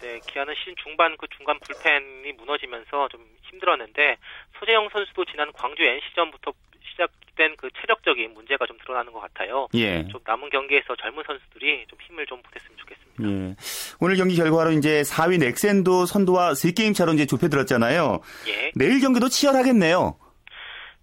네, 0.00 0.20
기아는 0.30 0.54
시즌 0.54 0.74
중반 0.82 1.16
그 1.16 1.26
중간 1.36 1.58
불펜이 1.60 2.32
무너지면서 2.38 3.08
좀 3.08 3.20
힘들었는데 3.50 4.16
소재영 4.58 4.88
선수도 4.90 5.24
지난 5.26 5.50
광주 5.52 5.82
NC전부터 5.82 6.52
시작된 6.90 7.56
그 7.56 7.68
체력적인 7.80 8.34
문제가 8.34 8.66
좀 8.66 8.76
드러나는 8.78 9.12
것 9.12 9.20
같아요. 9.20 9.68
예. 9.74 10.06
좀 10.08 10.20
남은 10.26 10.50
경기에서 10.50 10.96
젊은 10.96 11.22
선수들이 11.26 11.86
좀 11.88 11.98
힘을 12.06 12.26
좀 12.26 12.42
보탰으면 12.42 12.76
좋겠습니다. 12.78 13.22
예. 13.24 13.56
오늘 14.00 14.16
경기 14.16 14.36
결과로 14.36 14.72
이제 14.72 15.02
4위 15.02 15.38
넥센도 15.38 16.06
선두와 16.06 16.52
3게임 16.52 16.94
차로 16.94 17.12
이제 17.14 17.26
좁혀들었잖아요. 17.26 18.20
예. 18.48 18.72
내일 18.74 19.00
경기도 19.00 19.28
치열하겠네요. 19.28 20.18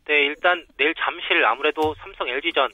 네, 0.08 0.14
일단 0.26 0.66
내일 0.78 0.94
잠실 0.96 1.44
아무래도 1.46 1.96
삼성 2.00 2.28
LG전 2.28 2.70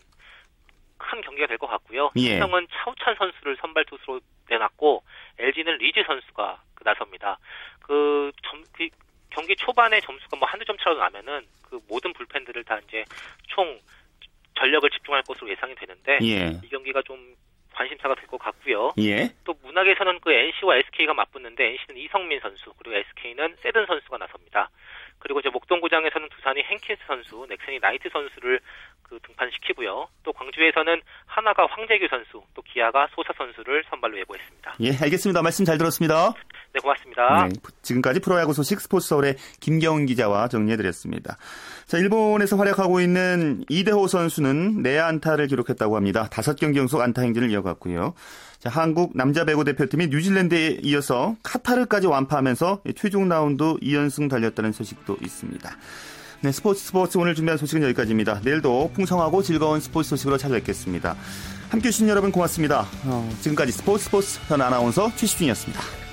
큰 0.97 1.21
경기가 1.21 1.47
될 1.47 1.57
것 1.57 1.67
같고요. 1.67 2.11
예. 2.17 2.39
삼성은 2.39 2.67
차우찬 2.71 3.15
선수를 3.17 3.57
선발 3.61 3.85
투수로 3.85 4.19
내놨고 4.49 5.03
LG는 5.39 5.77
리즈 5.77 6.03
선수가 6.05 6.61
그 6.75 6.83
나섭니다. 6.83 7.37
그, 7.81 8.31
점, 8.43 8.63
그 8.73 8.87
경기 9.31 9.55
초반에 9.55 9.99
점수가 10.01 10.37
뭐 10.37 10.47
한두 10.47 10.65
점 10.65 10.77
차로 10.77 10.97
나면은 10.97 11.45
그 11.63 11.79
모든 11.87 12.13
불펜들을 12.13 12.63
다 12.65 12.79
이제 12.87 13.03
총 13.47 13.79
전력을 14.59 14.89
집중할 14.89 15.23
것으로 15.23 15.49
예상이 15.49 15.73
되는데 15.75 16.19
예. 16.21 16.59
이 16.63 16.69
경기가 16.69 17.01
좀 17.03 17.35
관심사가 17.73 18.13
될 18.15 18.27
것 18.27 18.37
같고요. 18.37 18.91
예. 18.99 19.33
또 19.45 19.55
문학에서는 19.63 20.19
그 20.19 20.31
NC와 20.31 20.77
SK가 20.77 21.13
맞붙는데 21.13 21.65
NC는 21.71 22.01
이성민 22.01 22.39
선수 22.41 22.73
그리고 22.77 22.95
SK는 22.97 23.55
세든 23.61 23.85
선수가 23.85 24.17
나섭니다. 24.17 24.69
그리고 25.19 25.39
이제 25.39 25.49
목동구장에서는 25.49 26.29
두산이 26.29 26.61
hen킨스 26.61 27.01
선수, 27.07 27.45
넥센이 27.49 27.79
나이트 27.79 28.09
선수를 28.09 28.59
그 29.11 29.19
등판시키고요. 29.27 30.07
또 30.23 30.31
광주에서는 30.31 31.01
하나가 31.25 31.67
황재규 31.69 32.07
선수, 32.09 32.41
또 32.53 32.61
기아가 32.61 33.09
소사 33.13 33.33
선수를 33.37 33.83
선발로 33.89 34.17
예보했습니다. 34.19 34.75
예, 34.79 34.95
알겠습니다. 35.03 35.41
말씀 35.41 35.65
잘 35.65 35.77
들었습니다. 35.77 36.31
네, 36.71 36.79
고맙습니다. 36.79 37.47
네, 37.47 37.53
지금까지 37.81 38.21
프로야구 38.21 38.53
소식 38.53 38.79
스포츠 38.79 39.09
서울의 39.09 39.35
김경훈 39.59 40.05
기자와 40.05 40.47
정리해드렸습니다. 40.47 41.35
자, 41.87 41.97
일본에서 41.97 42.55
활약하고 42.55 43.01
있는 43.01 43.65
이대호 43.67 44.07
선수는 44.07 44.81
내 44.81 44.97
안타를 44.97 45.47
기록했다고 45.47 45.97
합니다. 45.97 46.29
다섯 46.31 46.55
경기 46.55 46.79
연속 46.79 47.01
안타 47.01 47.21
행진을 47.21 47.51
이어갔고요. 47.51 48.13
자, 48.59 48.69
한국 48.69 49.11
남자 49.17 49.43
배구 49.43 49.65
대표팀이 49.65 50.07
뉴질랜드에 50.07 50.77
이어서 50.83 51.35
카타르까지 51.43 52.07
완파하면서 52.07 52.83
최종 52.95 53.27
라운드 53.27 53.63
2연승 53.81 54.29
달렸다는 54.29 54.71
소식도 54.71 55.17
있습니다. 55.21 55.69
네, 56.43 56.51
스포츠 56.51 56.81
스포츠 56.81 57.19
오늘 57.19 57.35
준비한 57.35 57.55
소식은 57.59 57.83
여기까지입니다. 57.83 58.41
내일도 58.43 58.89
풍성하고 58.95 59.43
즐거운 59.43 59.79
스포츠 59.79 60.09
소식으로 60.09 60.39
찾아뵙겠습니다. 60.39 61.15
함께 61.69 61.89
해주신 61.89 62.09
여러분 62.09 62.31
고맙습니다. 62.31 62.87
어, 63.05 63.29
지금까지 63.41 63.71
스포츠 63.71 64.05
스포츠 64.05 64.39
현 64.47 64.59
아나운서 64.59 65.11
최시중이었습니다. 65.15 66.10